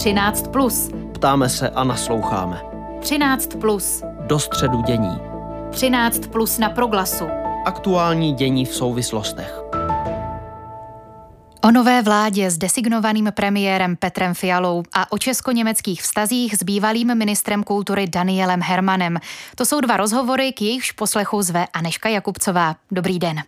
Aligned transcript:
13. 0.00 0.48
Plus. 0.48 0.90
Ptáme 1.14 1.48
se 1.48 1.70
a 1.70 1.84
nasloucháme. 1.84 2.62
13. 3.00 3.46
Plus. 3.60 4.02
Do 4.26 4.38
středu 4.38 4.82
dění. 4.82 5.18
13. 5.70 6.26
Plus 6.26 6.58
na 6.58 6.70
proglasu. 6.70 7.24
Aktuální 7.64 8.32
dění 8.32 8.64
v 8.64 8.74
souvislostech. 8.74 9.60
O 11.62 11.70
nové 11.70 12.02
vládě 12.02 12.50
s 12.50 12.58
designovaným 12.58 13.32
premiérem 13.34 13.96
Petrem 13.96 14.34
Fialou 14.34 14.82
a 14.92 15.12
o 15.12 15.18
česko-německých 15.18 16.02
vztazích 16.02 16.54
s 16.56 16.62
bývalým 16.62 17.14
ministrem 17.14 17.64
kultury 17.64 18.06
Danielem 18.08 18.60
Hermanem. 18.62 19.18
To 19.56 19.64
jsou 19.64 19.80
dva 19.80 19.96
rozhovory, 19.96 20.52
k 20.52 20.62
jejichž 20.62 20.92
poslechu 20.92 21.42
zve 21.42 21.66
Aneška 21.72 22.08
Jakubcová. 22.08 22.76
Dobrý 22.90 23.18
den. 23.18 23.42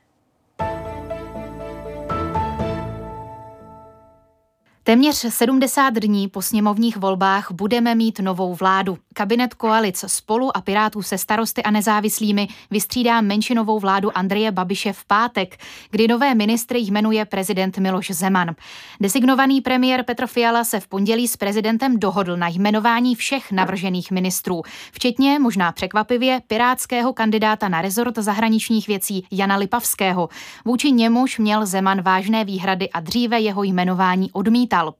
Téměř 4.84 5.26
70 5.28 5.94
dní 5.94 6.28
po 6.28 6.42
sněmovních 6.42 6.96
volbách 6.96 7.48
budeme 7.52 7.94
mít 7.94 8.18
novou 8.18 8.54
vládu. 8.54 8.98
Kabinet 9.14 9.54
koalic 9.54 10.04
spolu 10.06 10.56
a 10.56 10.60
Pirátů 10.60 11.02
se 11.02 11.18
starosty 11.18 11.62
a 11.62 11.70
nezávislými 11.70 12.48
vystřídá 12.70 13.20
menšinovou 13.20 13.78
vládu 13.78 14.18
Andreje 14.18 14.52
Babiše 14.52 14.92
v 14.92 15.04
pátek, 15.04 15.56
kdy 15.90 16.08
nové 16.08 16.34
ministry 16.34 16.78
jmenuje 16.78 17.24
prezident 17.24 17.78
Miloš 17.78 18.10
Zeman. 18.10 18.54
Designovaný 19.00 19.60
premiér 19.60 20.02
Petr 20.02 20.26
Fiala 20.26 20.64
se 20.64 20.80
v 20.80 20.88
pondělí 20.88 21.28
s 21.28 21.36
prezidentem 21.36 21.98
dohodl 21.98 22.36
na 22.36 22.48
jmenování 22.48 23.14
všech 23.14 23.52
navržených 23.52 24.10
ministrů, 24.10 24.62
včetně 24.92 25.38
možná 25.38 25.72
překvapivě 25.72 26.40
pirátského 26.46 27.12
kandidáta 27.12 27.68
na 27.68 27.82
rezort 27.82 28.18
zahraničních 28.18 28.88
věcí 28.88 29.26
Jana 29.30 29.56
Lipavského. 29.56 30.28
Vůči 30.64 30.92
němuž 30.92 31.38
měl 31.38 31.66
Zeman 31.66 32.02
vážné 32.02 32.44
výhrady 32.44 32.90
a 32.90 33.00
dříve 33.00 33.40
jeho 33.40 33.62
jmenování 33.62 34.30
odmítal. 34.72 34.94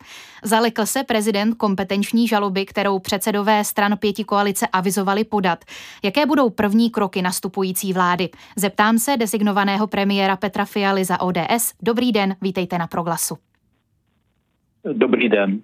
Zalekl 0.45 0.87
se 0.87 1.05
prezident 1.05 1.55
kompetenční 1.55 2.29
žaloby, 2.29 2.67
kterou 2.67 2.99
předsedové 2.99 3.65
stran 3.65 3.97
pěti 3.99 4.25
koalice 4.25 4.67
avizovali 4.73 5.25
podat. 5.25 5.65
Jaké 6.03 6.27
budou 6.27 6.51
první 6.51 6.91
kroky 6.91 7.23
nastupující 7.23 7.93
vlády? 7.93 8.29
Zeptám 8.57 8.99
se 8.99 9.17
designovaného 9.17 9.87
premiéra 9.87 10.37
Petra 10.37 10.65
Fialy 10.65 11.05
za 11.05 11.21
ODS. 11.21 11.73
Dobrý 11.83 12.13
den, 12.13 12.37
vítejte 12.41 12.79
na 12.79 12.87
Proglasu. 12.87 13.39
Dobrý 14.93 15.29
den. 15.29 15.63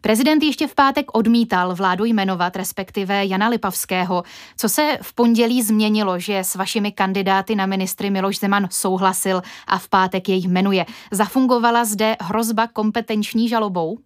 Prezident 0.00 0.42
ještě 0.42 0.66
v 0.66 0.74
pátek 0.74 1.16
odmítal 1.16 1.74
vládu 1.74 2.04
jmenovat, 2.04 2.56
respektive 2.56 3.26
Jana 3.26 3.48
Lipavského. 3.48 4.22
Co 4.56 4.68
se 4.68 4.98
v 5.02 5.14
pondělí 5.14 5.62
změnilo, 5.62 6.18
že 6.18 6.38
s 6.38 6.54
vašimi 6.54 6.92
kandidáty 6.92 7.54
na 7.54 7.66
ministry 7.66 8.10
Miloš 8.10 8.38
Zeman 8.38 8.66
souhlasil 8.70 9.42
a 9.68 9.78
v 9.78 9.88
pátek 9.88 10.28
jej 10.28 10.48
jmenuje? 10.48 10.84
Zafungovala 11.12 11.84
zde 11.84 12.16
hrozba 12.20 12.66
kompetenční 12.66 13.48
žalobou? 13.48 13.98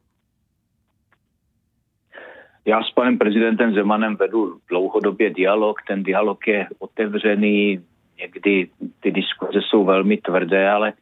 Já 2.64 2.82
s 2.82 2.90
panem 2.90 3.18
prezidentem 3.18 3.74
Zemanem 3.74 4.16
vedu 4.16 4.58
dlouhodobě 4.68 5.30
dialog. 5.30 5.76
Ten 5.88 6.02
dialog 6.02 6.46
je 6.46 6.66
otevřený, 6.78 7.80
někdy 8.18 8.68
ty 9.00 9.10
diskuze 9.10 9.60
jsou 9.62 9.84
velmi 9.84 10.16
tvrdé, 10.16 10.70
ale 10.70 10.92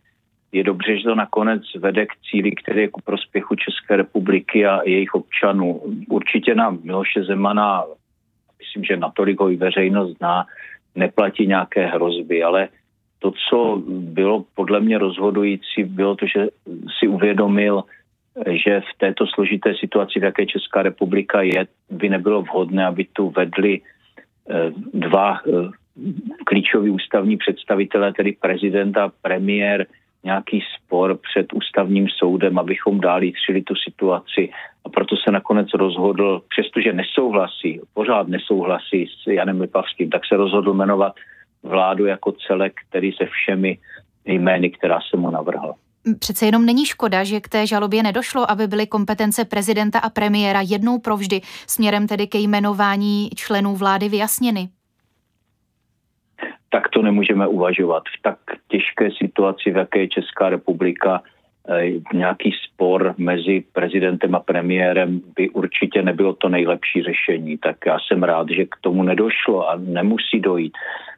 je 0.52 0.64
dobře, 0.64 0.96
že 0.98 1.04
to 1.04 1.14
nakonec 1.14 1.62
vede 1.78 2.06
k 2.06 2.12
cíli, 2.30 2.52
který 2.52 2.80
je 2.80 2.88
ku 2.88 3.00
prospěchu 3.00 3.54
České 3.54 3.96
republiky 3.96 4.66
a 4.66 4.80
jejich 4.84 5.14
občanů. 5.14 5.82
Určitě 6.08 6.54
na 6.54 6.70
Miloše 6.70 7.24
Zemana, 7.24 7.84
myslím, 8.58 8.84
že 8.84 8.96
natolik 8.96 9.40
ho 9.40 9.50
i 9.50 9.56
veřejnost 9.56 10.16
zná, 10.18 10.46
neplatí 10.94 11.46
nějaké 11.46 11.86
hrozby, 11.86 12.42
ale 12.42 12.68
to, 13.18 13.32
co 13.48 13.82
bylo 13.88 14.44
podle 14.54 14.80
mě 14.80 14.98
rozhodující, 14.98 15.84
bylo 15.84 16.16
to, 16.16 16.26
že 16.26 16.46
si 16.98 17.08
uvědomil, 17.08 17.84
že 18.50 18.80
v 18.80 18.98
této 18.98 19.26
složité 19.26 19.74
situaci, 19.80 20.20
v 20.20 20.22
jaké 20.22 20.46
Česká 20.46 20.82
republika 20.82 21.42
je, 21.42 21.66
by 21.90 22.08
nebylo 22.08 22.42
vhodné, 22.42 22.86
aby 22.86 23.04
tu 23.12 23.30
vedli 23.30 23.80
eh, 23.80 24.72
dva 24.94 25.40
eh, 25.40 25.50
klíčoví 26.44 26.90
ústavní 26.90 27.36
představitelé, 27.36 28.12
tedy 28.12 28.32
prezident 28.40 28.96
a 28.96 29.12
premiér, 29.22 29.86
nějaký 30.24 30.62
spor 30.76 31.18
před 31.30 31.52
ústavním 31.52 32.08
soudem, 32.08 32.58
abychom 32.58 33.00
dál 33.00 33.22
jitřili 33.22 33.62
tu 33.62 33.74
situaci. 33.74 34.50
A 34.84 34.88
proto 34.88 35.16
se 35.16 35.30
nakonec 35.30 35.68
rozhodl, 35.74 36.42
přestože 36.48 36.92
nesouhlasí, 36.92 37.80
pořád 37.94 38.28
nesouhlasí 38.28 39.06
s 39.06 39.26
Janem 39.26 39.60
Lipavským, 39.60 40.10
tak 40.10 40.22
se 40.26 40.36
rozhodl 40.36 40.74
jmenovat 40.74 41.12
vládu 41.62 42.06
jako 42.06 42.32
celek, 42.32 42.72
který 42.88 43.12
se 43.12 43.26
všemi 43.26 43.78
jmény, 44.24 44.70
která 44.70 44.98
se 45.10 45.16
mu 45.16 45.30
navrhla. 45.30 45.74
Přece 46.18 46.46
jenom 46.46 46.66
není 46.66 46.86
škoda, 46.86 47.24
že 47.24 47.40
k 47.40 47.48
té 47.48 47.66
žalobě 47.66 48.02
nedošlo, 48.02 48.50
aby 48.50 48.66
byly 48.66 48.86
kompetence 48.86 49.44
prezidenta 49.44 49.98
a 49.98 50.10
premiéra 50.10 50.60
jednou 50.60 50.98
provždy 50.98 51.40
směrem 51.66 52.06
tedy 52.06 52.26
ke 52.26 52.38
jmenování 52.38 53.30
členů 53.30 53.76
vlády 53.76 54.08
vyjasněny 54.08 54.68
tak 56.72 56.88
to 56.88 57.02
nemůžeme 57.02 57.46
uvažovat. 57.46 58.02
V 58.18 58.22
tak 58.22 58.38
těžké 58.68 59.10
situaci, 59.10 59.70
v 59.70 59.76
jaké 59.76 59.98
je 59.98 60.08
Česká 60.08 60.48
republika, 60.48 61.20
eh, 61.68 62.00
nějaký 62.14 62.52
spor 62.64 63.14
mezi 63.18 63.64
prezidentem 63.72 64.34
a 64.34 64.40
premiérem 64.40 65.20
by 65.36 65.50
určitě 65.50 66.02
nebylo 66.02 66.32
to 66.32 66.48
nejlepší 66.48 67.02
řešení. 67.02 67.58
Tak 67.58 67.76
já 67.86 67.96
jsem 68.00 68.22
rád, 68.22 68.50
že 68.50 68.64
k 68.64 68.76
tomu 68.80 69.02
nedošlo 69.02 69.68
a 69.68 69.76
nemusí 69.76 70.40
dojít. 70.40 70.72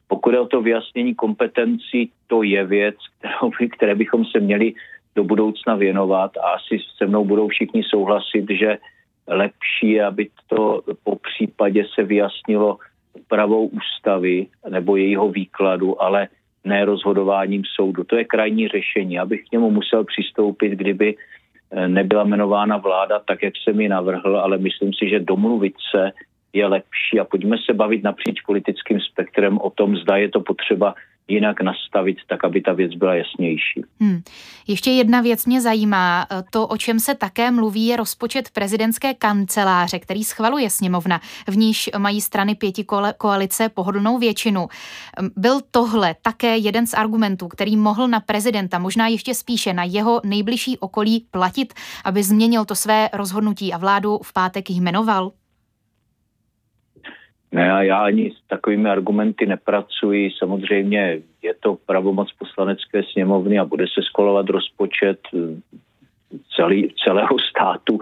Pokud 0.09 0.35
je 0.35 0.41
o 0.41 0.47
to 0.47 0.63
vyjasnění 0.63 1.15
kompetencí, 1.15 2.11
to 2.27 2.43
je 2.43 2.67
věc, 2.67 2.97
kterou, 3.23 3.51
které 3.77 3.95
bychom 3.95 4.25
se 4.25 4.41
měli 4.41 4.75
do 5.15 5.25
budoucna 5.25 5.75
věnovat 5.75 6.37
a 6.37 6.59
asi 6.59 6.83
se 6.99 7.07
mnou 7.07 7.25
budou 7.25 7.49
všichni 7.49 7.83
souhlasit, 7.87 8.51
že 8.51 8.79
lepší 9.27 9.91
je, 9.91 10.05
aby 10.05 10.29
to 10.51 10.83
po 11.05 11.17
případě 11.17 11.87
se 11.95 12.03
vyjasnilo 12.03 12.79
úpravou 13.15 13.67
ústavy 13.67 14.47
nebo 14.69 14.97
jejího 14.97 15.29
výkladu, 15.29 16.03
ale 16.03 16.29
ne 16.65 16.85
rozhodováním 16.85 17.63
soudu. 17.75 18.05
To 18.05 18.17
je 18.17 18.25
krajní 18.25 18.69
řešení. 18.69 19.19
Abych 19.19 19.45
k 19.49 19.53
němu 19.53 19.71
musel 19.71 20.05
přistoupit, 20.05 20.73
kdyby 20.73 21.17
eh, 21.17 21.89
nebyla 21.89 22.25
jmenována 22.25 22.77
vláda 22.77 23.19
tak, 23.19 23.43
jak 23.43 23.55
jsem 23.57 23.81
ji 23.81 23.89
navrhl, 23.89 24.39
ale 24.39 24.59
myslím 24.59 24.93
si, 24.93 25.09
že 25.09 25.21
domluvit 25.21 25.75
se 25.91 26.13
je 26.53 26.67
lepší 26.67 27.21
a 27.21 27.25
pojďme 27.25 27.57
se 27.67 27.75
bavit 27.75 28.03
napříč 28.03 28.41
politickým 28.41 29.01
spektrem 29.01 29.59
o 29.59 29.71
tom, 29.71 29.97
zda 29.97 30.17
je 30.17 30.29
to 30.29 30.41
potřeba 30.41 30.95
jinak 31.29 31.61
nastavit, 31.61 32.17
tak 32.29 32.45
aby 32.45 32.61
ta 32.61 32.73
věc 32.73 32.95
byla 32.95 33.15
jasnější. 33.15 33.85
Hmm. 34.01 34.23
Ještě 34.67 34.91
jedna 34.91 35.21
věc 35.21 35.47
mě 35.47 35.61
zajímá. 35.61 36.27
To, 36.51 36.67
o 36.67 36.77
čem 36.77 37.01
se 37.01 37.15
také 37.15 37.51
mluví, 37.51 37.87
je 37.87 37.97
rozpočet 37.97 38.51
prezidentské 38.51 39.15
kanceláře, 39.15 39.99
který 39.99 40.25
schvaluje 40.25 40.71
sněmovna, 40.71 41.21
v 41.49 41.57
níž 41.57 41.91
mají 41.99 42.21
strany 42.21 42.55
pěti 42.55 42.85
koalice 43.19 43.69
pohodlnou 43.69 44.19
většinu. 44.19 44.69
Byl 45.37 45.61
tohle 45.71 46.17
také 46.23 46.57
jeden 46.57 46.87
z 46.87 46.95
argumentů, 46.95 47.49
který 47.49 47.77
mohl 47.77 48.09
na 48.09 48.21
prezidenta, 48.21 48.79
možná 48.79 49.07
ještě 49.09 49.35
spíše 49.35 49.73
na 49.73 49.85
jeho 49.85 50.21
nejbližší 50.25 50.79
okolí 50.79 51.27
platit, 51.31 51.75
aby 52.05 52.23
změnil 52.23 52.65
to 52.65 52.75
své 52.75 53.09
rozhodnutí 53.13 53.73
a 53.73 53.79
vládu 53.79 54.19
v 54.23 54.33
pátek 54.33 54.71
jmenoval? 54.71 55.33
Ne, 57.55 57.87
já 57.87 57.99
ani 57.99 58.31
s 58.31 58.49
takovými 58.49 58.91
argumenty 58.91 59.47
nepracuji. 59.47 60.31
Samozřejmě 60.39 61.19
je 61.43 61.55
to 61.61 61.79
pravomoc 61.87 62.33
poslanecké 62.33 63.03
sněmovny 63.03 63.59
a 63.59 63.65
bude 63.65 63.85
se 63.87 64.03
skolovat 64.03 64.49
rozpočet 64.49 65.19
eh, 65.35 65.39
celý, 66.57 66.95
celého 67.05 67.39
státu, 67.39 67.99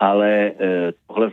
ale 0.00 0.52
eh, 0.60 0.92
tohle 1.06 1.30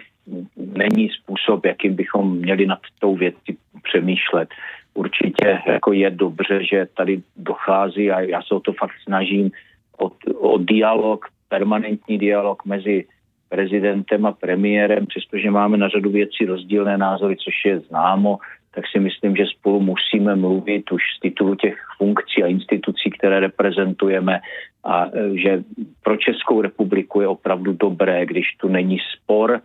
není 0.56 1.09
způsob, 1.09 1.66
jakým 1.66 1.96
bychom 1.96 2.38
měli 2.38 2.66
nad 2.66 2.80
tou 3.00 3.16
věcí 3.16 3.58
přemýšlet. 3.84 4.50
Určitě 4.94 5.62
jako 5.68 5.94
je 5.94 6.09
dobře, 6.09 6.66
že 6.66 6.88
tady 6.98 7.22
dochází 7.38 8.12
a 8.12 8.19
já 8.19 8.42
se 8.42 8.56
o 8.56 8.60
to 8.60 8.74
fakt 8.74 8.95
snažím 9.04 9.51
o, 10.00 10.12
o 10.39 10.57
dialog, 10.57 11.25
permanentní 11.50 12.18
dialog 12.18 12.66
mezi 12.66 13.06
prezidentem 13.50 14.25
a 14.25 14.31
premiérem, 14.31 15.06
přestože 15.06 15.51
máme 15.51 15.78
na 15.78 15.88
řadu 15.90 16.10
věcí 16.10 16.46
rozdílné 16.46 16.98
názory, 16.98 17.36
což 17.36 17.54
je 17.66 17.80
známo, 17.80 18.38
tak 18.72 18.84
si 18.92 19.00
myslím, 19.00 19.36
že 19.36 19.46
spolu 19.46 19.80
musíme 19.80 20.36
mluvit 20.36 20.92
už 20.92 21.01
z 21.18 21.19
titulu 21.19 21.56
těch 21.56 21.78
funkcí 21.98 22.44
a 22.44 22.48
institucí, 22.48 23.10
které 23.10 23.40
reprezentujeme 23.40 24.40
a 24.84 25.06
e, 25.06 25.38
že 25.38 25.63
pro 26.04 26.18
Českou 26.18 26.62
republiku 26.62 27.22
je 27.22 27.28
opravdu 27.28 27.74
dobré, 27.74 28.25
když 28.25 28.46
tu 28.57 28.68
není 28.68 28.98
spor, 29.16 29.62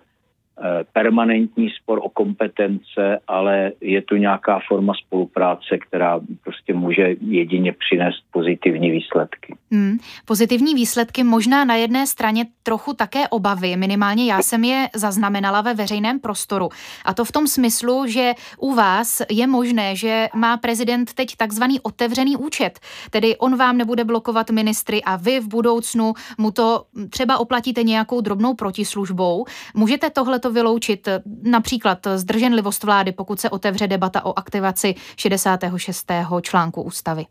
permanentní 0.92 1.70
spor 1.70 2.00
o 2.02 2.08
kompetence, 2.08 3.18
ale 3.26 3.72
je 3.80 4.02
tu 4.02 4.16
nějaká 4.16 4.60
forma 4.68 4.92
spolupráce, 5.06 5.78
která 5.88 6.20
prostě 6.44 6.74
může 6.74 7.16
jedině 7.20 7.72
přinést 7.72 8.24
pozitivní 8.30 8.90
výsledky. 8.90 9.54
Hmm. 9.72 9.98
Pozitivní 10.24 10.74
výsledky 10.74 11.24
možná 11.24 11.64
na 11.64 11.74
jedné 11.74 12.06
straně 12.06 12.46
trochu 12.62 12.94
také 12.94 13.28
obavy, 13.28 13.76
minimálně 13.76 14.32
já 14.32 14.42
jsem 14.42 14.64
je 14.64 14.88
zaznamenala 14.94 15.60
ve 15.60 15.74
veřejném 15.74 16.20
prostoru. 16.20 16.68
A 17.04 17.14
to 17.14 17.24
v 17.24 17.32
tom 17.32 17.46
smyslu, 17.46 18.06
že 18.06 18.32
u 18.58 18.74
vás 18.74 19.22
je 19.30 19.46
možné, 19.46 19.96
že 19.96 20.28
má 20.34 20.56
prezident 20.56 21.14
teď 21.14 21.36
takzvaný 21.36 21.80
otevřený 21.80 22.36
účet, 22.36 22.80
tedy 23.10 23.36
on 23.36 23.56
vám 23.56 23.76
nebude 23.76 24.04
blokovat 24.04 24.50
ministry 24.50 25.02
a 25.02 25.16
vy 25.16 25.40
v 25.40 25.48
budoucnu 25.48 26.14
mu 26.38 26.50
to 26.50 26.84
třeba 27.10 27.38
oplatíte 27.38 27.82
nějakou 27.82 28.20
drobnou 28.20 28.54
protislužbou. 28.54 29.44
Můžete 29.74 30.10
tohleto 30.44 30.60
vyloučit, 30.60 31.08
například 31.42 31.98
zdrženlivost 32.16 32.84
vlády, 32.84 33.12
pokud 33.12 33.40
se 33.40 33.50
otevře 33.50 33.86
debata 33.86 34.24
o 34.24 34.38
aktivaci 34.38 34.94
66. 35.16 36.12
článku 36.42 36.82
ústavy? 36.82 37.24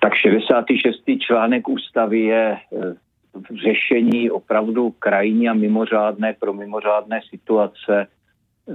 Tak 0.00 0.14
66. 0.14 0.96
článek 1.18 1.68
ústavy 1.68 2.20
je 2.20 2.56
eh, 2.56 2.94
řešení 3.62 4.30
opravdu 4.30 4.90
krajní 4.98 5.48
a 5.48 5.54
mimořádné 5.54 6.34
pro 6.40 6.52
mimořádné 6.52 7.20
situace, 7.30 8.06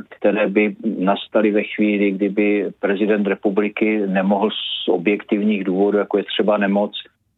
které 0.09 0.47
by 0.47 0.75
nastaly 0.99 1.51
ve 1.51 1.63
chvíli, 1.63 2.11
kdyby 2.11 2.71
prezident 2.79 3.27
republiky 3.27 4.07
nemohl 4.07 4.49
z 4.49 4.87
objektivních 4.87 5.63
důvodů, 5.63 5.97
jako 5.97 6.17
je 6.17 6.23
třeba 6.23 6.57
nemoc, 6.57 6.91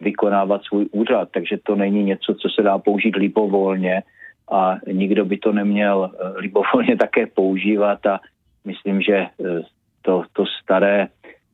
vykonávat 0.05 0.61
svůj 0.63 0.85
úřad. 0.91 1.29
Takže 1.33 1.57
to 1.63 1.75
není 1.75 2.03
něco, 2.03 2.33
co 2.33 2.47
se 2.49 2.61
dá 2.61 2.77
použít 2.77 3.15
libovolně 3.15 4.03
a 4.51 4.77
nikdo 4.91 5.25
by 5.25 5.37
to 5.37 5.51
neměl 5.51 5.97
eh, 6.05 6.39
libovolně 6.39 6.95
také 7.05 7.27
používat 7.27 8.05
a 8.05 8.19
myslím, 8.65 9.01
že 9.01 9.17
eh, 9.17 9.61
to, 10.01 10.23
to 10.33 10.45
staré 10.45 11.07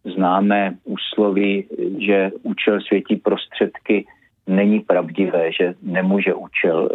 známé 0.04 0.76
úsloví, 0.84 1.66
že 1.98 2.32
účel 2.44 2.82
světí 2.82 3.16
prostředky, 3.16 4.06
není 4.48 4.80
pravdivé, 4.80 5.52
že 5.54 5.74
nemůže 5.82 6.34
účel 6.34 6.90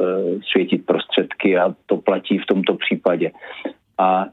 světit 0.50 0.87
prostředky 0.87 1.59
a 1.59 1.75
to 1.87 1.97
platí 1.97 2.38
v 2.38 2.47
tomto 2.47 2.75
případě. 2.75 3.31
A 3.99 4.26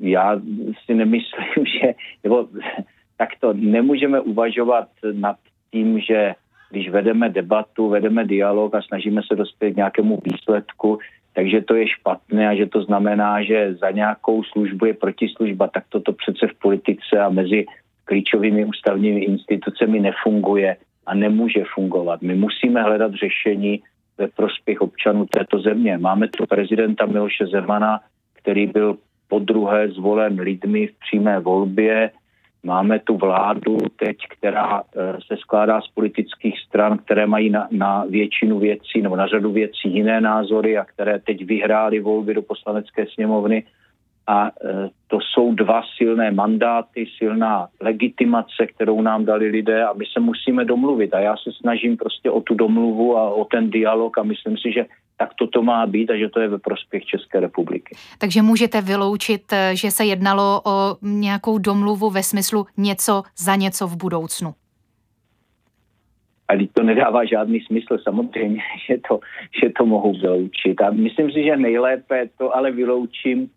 já 0.00 0.40
si 0.84 0.94
nemyslím, 0.94 1.64
že, 1.80 1.94
nebo 2.24 2.48
takto 3.16 3.52
nemůžeme 3.52 4.20
uvažovat 4.20 4.88
nad 5.12 5.36
tím, 5.70 6.00
že 6.00 6.34
když 6.70 6.90
vedeme 6.90 7.28
debatu, 7.28 7.88
vedeme 7.88 8.24
dialog 8.24 8.74
a 8.74 8.82
snažíme 8.82 9.20
se 9.28 9.36
dospět 9.36 9.72
k 9.72 9.76
nějakému 9.76 10.18
výsledku, 10.24 10.98
takže 11.34 11.60
to 11.60 11.74
je 11.74 11.88
špatné 11.88 12.48
a 12.48 12.54
že 12.54 12.66
to 12.66 12.82
znamená, 12.82 13.42
že 13.42 13.74
za 13.74 13.90
nějakou 13.90 14.42
službu 14.44 14.86
je 14.86 14.94
protislužba, 14.94 15.68
tak 15.68 15.84
toto 15.88 16.12
přece 16.12 16.46
v 16.46 16.58
politice 16.58 17.18
a 17.20 17.28
mezi 17.28 17.66
klíčovými 18.04 18.64
ústavními 18.64 19.20
institucemi 19.20 20.00
nefunguje 20.00 20.76
a 21.06 21.14
nemůže 21.14 21.64
fungovat. 21.74 22.22
My 22.22 22.34
musíme 22.34 22.82
hledat 22.82 23.12
řešení 23.14 23.82
ve 24.18 24.28
prospěch 24.28 24.80
občanů 24.80 25.26
této 25.26 25.60
země. 25.60 25.98
Máme 25.98 26.28
tu 26.28 26.46
prezidenta 26.46 27.06
Miloše 27.06 27.46
Zemana, 27.46 28.00
který 28.34 28.66
byl 28.66 28.96
po 29.28 29.38
druhé 29.38 29.88
zvolen 29.88 30.40
lidmi 30.40 30.86
v 30.86 30.98
přímé 30.98 31.40
volbě. 31.40 32.10
Máme 32.68 32.98
tu 32.98 33.16
vládu 33.16 33.78
teď, 33.96 34.16
která 34.28 34.82
eh, 34.82 35.16
se 35.26 35.36
skládá 35.36 35.80
z 35.80 35.88
politických 35.88 36.60
stran, 36.60 36.98
které 36.98 37.26
mají 37.26 37.50
na, 37.50 37.68
na 37.70 38.04
většinu 38.04 38.58
věcí 38.58 39.02
nebo 39.02 39.16
na 39.16 39.26
řadu 39.26 39.52
věcí 39.52 39.94
jiné 39.94 40.20
názory 40.20 40.78
a 40.78 40.84
které 40.84 41.18
teď 41.18 41.44
vyhrály 41.44 42.00
volby 42.00 42.34
do 42.34 42.42
poslanecké 42.42 43.06
sněmovny 43.14 43.64
a 44.28 44.46
e, 44.46 44.50
to 45.06 45.18
jsou 45.20 45.54
dva 45.54 45.82
silné 45.96 46.30
mandáty, 46.30 47.06
silná 47.18 47.68
legitimace, 47.80 48.66
kterou 48.66 49.00
nám 49.02 49.24
dali 49.24 49.46
lidé 49.48 49.84
a 49.84 49.92
my 49.92 50.04
se 50.12 50.20
musíme 50.20 50.64
domluvit. 50.64 51.14
A 51.14 51.20
já 51.20 51.36
se 51.36 51.50
snažím 51.60 51.96
prostě 51.96 52.30
o 52.30 52.40
tu 52.40 52.54
domluvu 52.54 53.16
a 53.16 53.30
o 53.30 53.44
ten 53.44 53.70
dialog 53.70 54.18
a 54.18 54.22
myslím 54.22 54.56
si, 54.56 54.72
že 54.72 54.84
tak 55.18 55.34
toto 55.34 55.62
má 55.62 55.86
být 55.86 56.10
a 56.10 56.16
že 56.16 56.28
to 56.28 56.40
je 56.40 56.48
ve 56.48 56.58
prospěch 56.58 57.04
České 57.04 57.40
republiky. 57.40 57.96
Takže 58.18 58.42
můžete 58.42 58.80
vyloučit, 58.80 59.52
e, 59.52 59.76
že 59.76 59.90
se 59.90 60.04
jednalo 60.04 60.62
o 60.64 60.96
nějakou 61.02 61.58
domluvu 61.58 62.10
ve 62.10 62.22
smyslu 62.22 62.66
něco 62.76 63.22
za 63.38 63.54
něco 63.54 63.86
v 63.86 63.96
budoucnu? 63.96 64.54
A 66.48 66.68
to 66.72 66.82
nedává 66.82 67.24
žádný 67.24 67.60
smysl, 67.60 67.98
samozřejmě, 68.02 68.60
že 68.88 68.96
to, 69.08 69.20
že 69.62 69.70
to 69.78 69.86
mohu 69.86 70.12
vyloučit. 70.12 70.80
A 70.80 70.90
myslím 70.90 71.32
si, 71.32 71.44
že 71.44 71.56
nejlépe 71.56 72.28
to 72.38 72.56
ale 72.56 72.70
vyloučím 72.70 73.50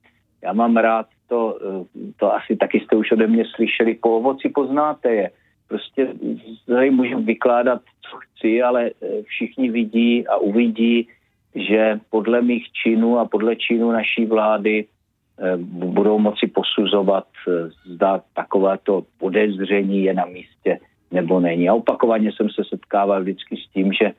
já 0.43 0.53
mám 0.53 0.77
rád 0.77 1.07
to, 1.27 1.57
eh, 1.61 2.11
to 2.17 2.33
asi 2.33 2.55
taky 2.55 2.79
jste 2.79 2.95
už 2.95 3.11
ode 3.11 3.27
mě 3.27 3.43
slyšeli, 3.55 3.95
po 3.95 4.17
ovoci 4.17 4.49
poznáte 4.49 5.13
je. 5.13 5.31
Prostě 5.67 6.13
tady 6.65 6.91
můžu 6.91 7.21
vykládat, 7.21 7.81
co 8.09 8.17
chci, 8.17 8.61
ale 8.61 8.91
eh, 8.91 9.21
všichni 9.23 9.69
vidí 9.69 10.27
a 10.27 10.37
uvidí, 10.37 11.07
že 11.55 11.99
podle 12.09 12.41
mých 12.41 12.71
činů 12.71 13.19
a 13.19 13.25
podle 13.25 13.55
činů 13.55 13.91
naší 13.91 14.25
vlády 14.25 14.85
eh, 14.85 15.57
budou 15.73 16.19
moci 16.19 16.47
posuzovat, 16.47 17.27
zda 17.85 18.21
takovéto 18.33 19.03
podezření 19.19 20.03
je 20.03 20.13
na 20.13 20.25
místě 20.25 20.79
nebo 21.11 21.39
není. 21.39 21.69
A 21.69 21.73
opakovaně 21.73 22.31
jsem 22.31 22.49
se 22.49 22.63
setkával 22.69 23.21
vždycky 23.21 23.57
s 23.57 23.73
tím, 23.73 23.93
že 23.93 24.11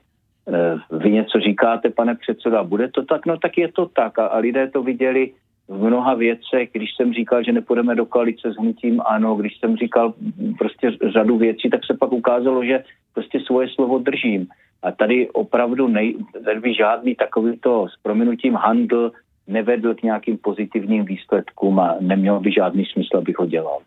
vy 0.90 1.10
něco 1.10 1.40
říkáte, 1.40 1.90
pane 1.90 2.14
předseda, 2.14 2.62
bude 2.62 2.88
to 2.88 3.04
tak? 3.04 3.26
No 3.26 3.38
tak 3.38 3.58
je 3.58 3.72
to 3.72 3.86
tak. 3.86 4.18
A, 4.18 4.26
a 4.26 4.38
lidé 4.38 4.70
to 4.70 4.82
viděli 4.82 5.30
v 5.68 5.84
mnoha 5.84 6.14
věcech, 6.14 6.68
když 6.72 6.90
jsem 6.96 7.12
říkal, 7.12 7.42
že 7.44 7.52
nepůjdeme 7.52 7.94
do 7.94 8.06
koalice 8.06 8.52
s 8.52 8.56
hnutím 8.56 9.02
ano, 9.06 9.34
když 9.34 9.58
jsem 9.58 9.76
říkal 9.76 10.14
prostě 10.58 10.90
řadu 11.12 11.38
věcí, 11.38 11.70
tak 11.70 11.80
se 11.86 11.94
pak 11.94 12.12
ukázalo, 12.12 12.64
že 12.64 12.84
prostě 13.14 13.40
svoje 13.40 13.68
slovo 13.68 13.98
držím. 13.98 14.46
A 14.82 14.92
tady 14.92 15.30
opravdu 15.30 15.88
nej, 15.88 16.16
tady 16.44 16.60
by 16.60 16.74
žádný 16.74 17.14
takovýto 17.14 17.88
s 17.88 18.02
prominutím 18.02 18.54
handl 18.54 19.12
nevedl 19.46 19.94
k 19.94 20.02
nějakým 20.02 20.38
pozitivním 20.38 21.04
výsledkům 21.04 21.80
a 21.80 21.96
neměl 22.00 22.40
by 22.40 22.52
žádný 22.52 22.84
smysl, 22.84 23.16
abych 23.16 23.38
ho 23.38 23.46
dělal. 23.46 23.78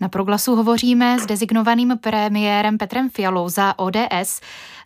Na 0.00 0.08
proglasu 0.08 0.54
hovoříme 0.54 1.18
s 1.18 1.26
dezignovaným 1.26 1.98
premiérem 1.98 2.78
Petrem 2.78 3.10
Fialou 3.10 3.48
za 3.48 3.78
ODS. 3.78 4.40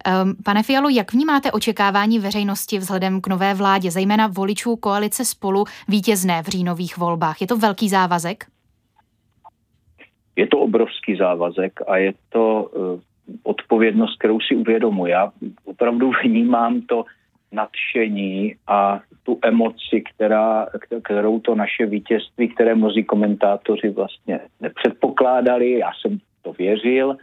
Ehm, 0.05 0.35
pane 0.45 0.63
Fialu, 0.63 0.89
jak 0.89 1.13
vnímáte 1.13 1.53
očekávání 1.53 2.19
veřejnosti 2.19 2.79
vzhledem 2.79 3.21
k 3.21 3.27
nové 3.27 3.55
vládě, 3.55 3.91
zejména 3.91 4.27
voličů 4.27 4.77
koalice 4.77 5.25
spolu 5.25 5.65
vítězné 5.89 6.43
v 6.43 6.47
říjnových 6.47 6.99
volbách? 6.99 7.41
Je 7.41 7.47
to 7.47 7.57
velký 7.57 7.89
závazek? 7.89 8.45
Je 10.37 10.47
to 10.47 10.59
obrovský 10.59 11.17
závazek 11.17 11.81
a 11.87 11.97
je 11.97 12.13
to 12.29 12.63
uh, 12.63 13.01
odpovědnost, 13.43 14.19
kterou 14.19 14.41
si 14.41 14.57
uvědomuji. 14.57 15.13
Já 15.13 15.33
opravdu 15.65 16.13
vnímám 16.25 16.81
to 16.81 17.05
nadšení 17.53 18.55
a 18.67 19.01
tu 19.23 19.39
emoci, 19.43 20.03
která, 20.15 20.67
kterou 21.05 21.41
to 21.41 21.55
naše 21.55 21.87
vítězství, 21.87 22.49
které 22.49 22.75
mnozí 22.75 23.05
komentátoři 23.05 23.89
vlastně 23.89 24.41
nepředpokládali. 24.61 25.79
Já 25.79 25.91
jsem 26.01 26.19
to 26.43 26.53
věřil. 26.53 27.17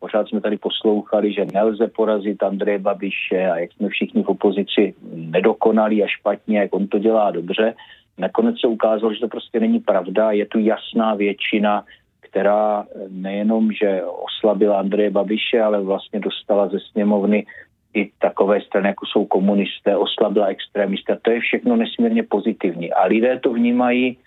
Pořád 0.00 0.28
jsme 0.28 0.40
tady 0.40 0.56
poslouchali, 0.56 1.32
že 1.32 1.46
nelze 1.52 1.88
porazit 1.88 2.42
Andreje 2.42 2.78
Babiše 2.78 3.50
a 3.50 3.58
jak 3.58 3.72
jsme 3.72 3.88
všichni 3.88 4.22
v 4.22 4.28
opozici 4.28 4.94
nedokonali 5.12 6.02
a 6.02 6.06
špatně, 6.06 6.58
jak 6.58 6.74
on 6.74 6.86
to 6.86 6.98
dělá 6.98 7.30
dobře. 7.30 7.74
Nakonec 8.18 8.60
se 8.60 8.66
ukázalo, 8.66 9.14
že 9.14 9.20
to 9.20 9.28
prostě 9.28 9.60
není 9.60 9.80
pravda. 9.80 10.30
Je 10.30 10.46
tu 10.46 10.58
jasná 10.58 11.14
většina, 11.14 11.84
která 12.30 12.86
nejenom, 13.08 13.72
že 13.72 14.02
oslabila 14.04 14.78
Andreje 14.78 15.10
Babiše, 15.10 15.62
ale 15.62 15.80
vlastně 15.80 16.20
dostala 16.20 16.68
ze 16.68 16.78
sněmovny 16.80 17.46
i 17.94 18.10
takové 18.18 18.60
strany, 18.60 18.88
jako 18.88 19.06
jsou 19.06 19.26
komunisté, 19.26 19.96
oslabila 19.96 20.46
extrémisté. 20.46 21.18
To 21.22 21.30
je 21.30 21.40
všechno 21.40 21.76
nesmírně 21.76 22.22
pozitivní. 22.22 22.92
A 22.92 23.06
lidé 23.06 23.38
to 23.38 23.52
vnímají 23.52 24.18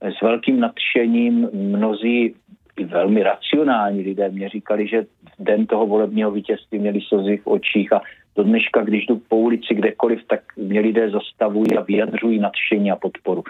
s 0.00 0.22
velkým 0.22 0.60
nadšením. 0.60 1.48
Mnozí 1.52 2.34
i 2.76 2.84
velmi 2.84 3.22
racionální 3.22 4.02
lidé 4.02 4.28
mě 4.28 4.48
říkali, 4.48 4.88
že 4.88 5.02
v 5.02 5.44
den 5.44 5.66
toho 5.66 5.86
volebního 5.86 6.30
vítězství 6.30 6.78
měli 6.78 7.00
slzy 7.00 7.36
v 7.36 7.46
očích 7.46 7.92
a 7.92 8.00
do 8.36 8.44
dneška, 8.44 8.82
když 8.82 9.06
jdu 9.06 9.20
po 9.28 9.36
ulici 9.36 9.74
kdekoliv, 9.74 10.20
tak 10.26 10.40
mě 10.56 10.80
lidé 10.80 11.10
zastavují 11.10 11.76
a 11.76 11.82
vyjadřují 11.82 12.38
nadšení 12.38 12.90
a 12.90 12.96
podporu. 12.96 13.44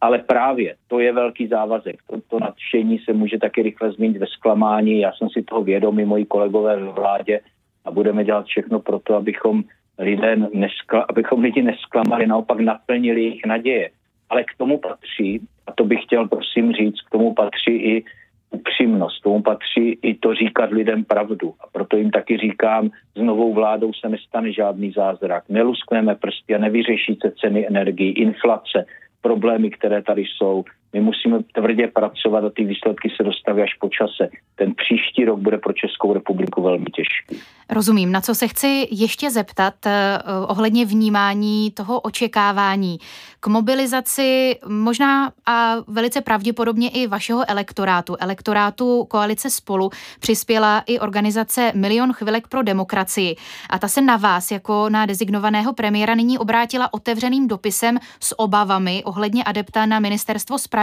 Ale 0.00 0.18
právě 0.18 0.74
to 0.88 1.00
je 1.00 1.12
velký 1.12 1.46
závazek. 1.46 1.96
To, 2.28 2.38
nadšení 2.40 2.98
se 2.98 3.12
může 3.12 3.38
taky 3.38 3.62
rychle 3.62 3.92
změnit 3.92 4.18
ve 4.18 4.26
zklamání. 4.26 5.00
Já 5.00 5.12
jsem 5.12 5.28
si 5.28 5.42
toho 5.42 5.62
vědomý, 5.62 6.04
moji 6.04 6.24
kolegové 6.24 6.76
ve 6.76 6.92
vládě 6.92 7.40
a 7.84 7.90
budeme 7.90 8.24
dělat 8.24 8.46
všechno 8.46 8.80
pro 8.80 8.98
to, 8.98 9.14
abychom 9.14 9.62
lidé 9.98 10.36
neskla, 10.36 11.06
abychom 11.08 11.42
lidi 11.42 11.62
nesklamali, 11.62 12.26
naopak 12.26 12.60
naplnili 12.60 13.22
jejich 13.22 13.46
naděje. 13.46 13.90
Ale 14.30 14.44
k 14.44 14.56
tomu 14.58 14.78
patří, 14.78 15.40
a 15.66 15.72
to 15.72 15.84
bych 15.84 16.02
chtěl 16.02 16.28
prosím 16.28 16.72
říct, 16.72 17.00
k 17.00 17.10
tomu 17.10 17.34
patří 17.34 17.72
i 17.72 18.04
upřímnost, 18.52 19.22
tomu 19.22 19.42
patří 19.42 19.98
i 20.02 20.14
to 20.14 20.34
říkat 20.34 20.70
lidem 20.70 21.04
pravdu. 21.04 21.54
A 21.60 21.64
proto 21.72 21.96
jim 21.96 22.10
taky 22.10 22.38
říkám, 22.38 22.90
s 23.16 23.20
novou 23.20 23.54
vládou 23.54 23.92
se 23.92 24.08
nestane 24.08 24.52
žádný 24.52 24.92
zázrak. 24.92 25.44
Neluskneme 25.48 26.14
prsty 26.14 26.54
a 26.54 26.58
nevyřeší 26.58 27.18
se 27.22 27.32
ceny 27.40 27.66
energii, 27.66 28.10
inflace, 28.10 28.86
problémy, 29.20 29.70
které 29.70 30.02
tady 30.02 30.22
jsou. 30.22 30.64
My 30.92 31.00
musíme 31.00 31.38
tvrdě 31.54 31.88
pracovat 31.88 32.44
a 32.44 32.50
ty 32.50 32.64
výsledky 32.64 33.10
se 33.16 33.22
dostaví 33.22 33.62
až 33.62 33.74
po 33.80 33.88
čase. 33.88 34.28
Ten 34.54 34.74
příští 34.74 35.24
rok 35.24 35.38
bude 35.38 35.58
pro 35.58 35.72
Českou 35.72 36.12
republiku 36.12 36.62
velmi 36.62 36.84
těžký. 36.84 37.42
Rozumím. 37.70 38.12
Na 38.12 38.20
co 38.20 38.34
se 38.34 38.48
chci 38.48 38.88
ještě 38.90 39.30
zeptat 39.30 39.74
eh, 39.86 40.18
ohledně 40.48 40.84
vnímání 40.84 41.70
toho 41.70 42.00
očekávání 42.00 42.98
k 43.40 43.46
mobilizaci 43.46 44.58
možná 44.68 45.32
a 45.46 45.74
velice 45.86 46.20
pravděpodobně 46.20 46.88
i 46.90 47.06
vašeho 47.06 47.50
elektorátu, 47.50 48.16
elektorátu 48.20 49.04
koalice 49.04 49.50
Spolu, 49.50 49.90
přispěla 50.20 50.82
i 50.86 50.98
organizace 50.98 51.72
Milion 51.74 52.12
chvilek 52.12 52.48
pro 52.48 52.62
demokracii. 52.62 53.36
A 53.70 53.78
ta 53.78 53.88
se 53.88 54.00
na 54.00 54.16
vás 54.16 54.50
jako 54.50 54.88
na 54.88 55.06
dezignovaného 55.06 55.72
premiéra 55.72 56.14
nyní 56.14 56.38
obrátila 56.38 56.94
otevřeným 56.94 57.48
dopisem 57.48 57.98
s 58.20 58.38
obavami 58.38 59.02
ohledně 59.04 59.44
adepta 59.44 59.86
na 59.86 60.00
ministerstvo 60.00 60.58
spravedlnosti 60.58 60.81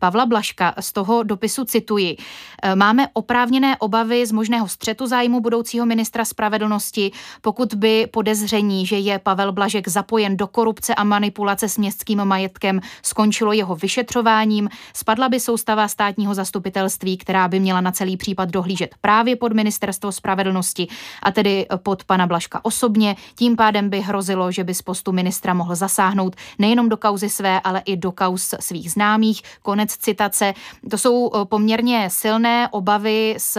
Pavla 0.00 0.26
Blaška. 0.26 0.74
Z 0.80 0.92
toho 0.92 1.22
dopisu 1.22 1.64
cituji. 1.64 2.16
Eh, 2.62 2.76
máme 2.76 3.08
oprávněné 3.12 3.76
obavy 3.76 4.26
z 4.26 4.32
možného 4.32 4.68
střetu 4.68 5.06
zájmu 5.06 5.40
budoucího 5.40 5.86
ministra 5.86 6.24
spravedlnosti, 6.24 7.12
pokud 7.40 7.74
by 7.74 8.06
podezření, 8.10 8.86
že 8.86 8.98
je 8.98 9.18
Pavel 9.18 9.52
Blažek 9.52 9.88
zapojen 9.88 10.36
do 10.36 10.46
korupce 10.46 10.94
a 10.94 11.04
manipulace 11.04 11.68
s 11.68 11.78
městským 11.78 12.24
majetkem, 12.24 12.80
skončilo 13.02 13.52
jeho 13.52 13.76
vyšetřováním, 13.76 14.68
spadla 14.94 15.28
by 15.28 15.40
soustava 15.40 15.88
státního 15.88 16.34
zastupitelství, 16.34 17.16
která 17.16 17.48
by 17.48 17.60
měla 17.60 17.80
na 17.80 17.92
celý 17.92 18.16
případ 18.16 18.48
dohlížet 18.48 18.94
právě 19.00 19.36
pod 19.36 19.52
ministerstvo 19.52 20.12
spravedlnosti 20.12 20.88
a 21.22 21.32
tedy 21.32 21.66
pod 21.82 22.04
pana 22.04 22.26
Blaška 22.26 22.60
osobně. 22.62 23.16
Tím 23.34 23.56
pádem 23.56 23.90
by 23.90 24.00
hrozilo, 24.00 24.52
že 24.52 24.64
by 24.64 24.74
z 24.74 24.82
postu 24.82 25.12
ministra 25.12 25.54
mohl 25.54 25.74
zasáhnout 25.74 26.36
nejenom 26.58 26.88
do 26.88 26.96
kauzy 26.96 27.28
své, 27.28 27.60
ale 27.60 27.82
i 27.84 27.96
do 27.96 28.12
kauz 28.12 28.54
svých 28.60 28.90
známých. 28.96 29.42
Konec 29.62 29.92
citace. 29.96 30.54
To 30.90 30.98
jsou 30.98 31.30
eh, 31.30 31.44
poměrně 31.44 32.08
silné 32.10 32.68
obavy 32.72 33.34
z 33.38 33.58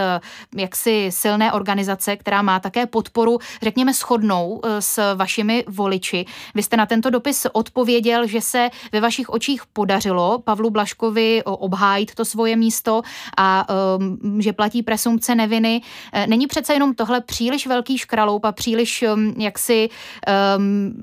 jaksi 0.56 1.10
silné 1.13 1.51
organizace, 1.53 2.17
která 2.17 2.41
má 2.41 2.60
také 2.60 2.86
podporu, 2.86 3.39
řekněme, 3.62 3.94
shodnou 3.94 4.62
eh, 4.63 4.82
s 4.82 5.15
vašimi 5.15 5.63
voliči. 5.67 6.25
Vy 6.56 6.63
jste 6.63 6.77
na 6.77 6.86
tento 6.86 7.10
dopis 7.10 7.48
odpověděl, 7.53 8.27
že 8.27 8.41
se 8.41 8.70
ve 8.91 9.01
vašich 9.01 9.29
očích 9.29 9.62
podařilo 9.74 10.39
Pavlu 10.39 10.70
Blaškovi 10.70 11.44
obhájit 11.46 12.15
to 12.15 12.25
svoje 12.25 12.56
místo 12.56 13.01
a 13.38 13.65
um, 13.70 14.41
že 14.41 14.53
platí 14.53 14.84
presumpce 14.84 15.36
neviny. 15.36 15.82
Eh, 16.13 16.27
není 16.27 16.48
přece 16.48 16.74
jenom 16.74 16.96
tohle 16.96 17.22
příliš 17.22 17.67
velký 17.67 17.98
škraloup 17.98 18.46
a 18.46 18.51
příliš 18.51 19.03
um, 19.03 19.34
jaksi 19.38 19.89
um, 20.58 20.94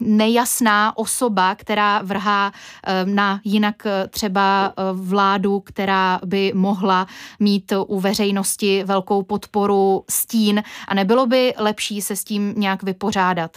nejasná 0.00 0.98
osoba, 0.98 1.54
která 1.54 2.00
vrhá 2.02 2.52
um, 2.52 3.14
na 3.14 3.40
jinak 3.44 3.83
třeba 4.10 4.72
vládu, 4.92 5.60
která 5.60 6.20
by 6.26 6.52
mohla 6.54 7.06
mít 7.40 7.72
u 7.86 8.00
veřejnosti 8.00 8.84
velkou 8.84 9.22
podporu 9.22 10.04
stín 10.10 10.62
a 10.88 10.94
nebylo 10.94 11.26
by 11.26 11.52
lepší 11.58 12.00
se 12.00 12.16
s 12.16 12.24
tím 12.24 12.54
nějak 12.56 12.82
vypořádat? 12.82 13.50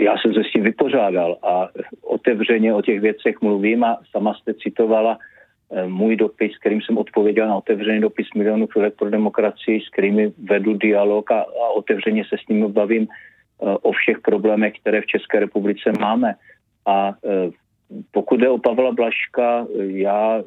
Já 0.00 0.14
jsem 0.18 0.34
se 0.34 0.40
s 0.44 0.52
tím 0.52 0.62
vypořádal 0.62 1.38
a 1.42 1.68
otevřeně 2.02 2.74
o 2.74 2.82
těch 2.82 3.00
věcech 3.00 3.40
mluvím 3.42 3.84
a 3.84 3.98
sama 4.10 4.34
jste 4.34 4.54
citovala 4.54 5.18
eh, 5.72 5.86
můj 5.86 6.16
dopis, 6.16 6.58
kterým 6.58 6.82
jsem 6.82 6.98
odpověděl 6.98 7.48
na 7.48 7.56
otevřený 7.56 8.00
dopis 8.00 8.26
milionů 8.36 8.66
chvilek 8.66 8.94
pro 8.94 9.10
demokracii, 9.10 9.80
s 9.80 9.88
kterými 9.88 10.32
vedu 10.50 10.74
dialog 10.74 11.30
a, 11.30 11.40
a 11.40 11.68
otevřeně 11.76 12.24
se 12.24 12.36
s 12.44 12.48
nimi 12.48 12.68
bavím 12.68 13.02
uh, 13.02 13.76
o 13.82 13.92
všech 13.92 14.20
problémech, 14.20 14.72
které 14.80 15.00
v 15.00 15.06
České 15.06 15.40
republice 15.40 15.92
máme. 16.00 16.34
A 16.86 17.14
pokud 18.10 18.40
jde 18.40 18.48
o 18.48 18.58
Pavla 18.58 18.92
Blaška, 18.92 19.66
já 19.78 20.42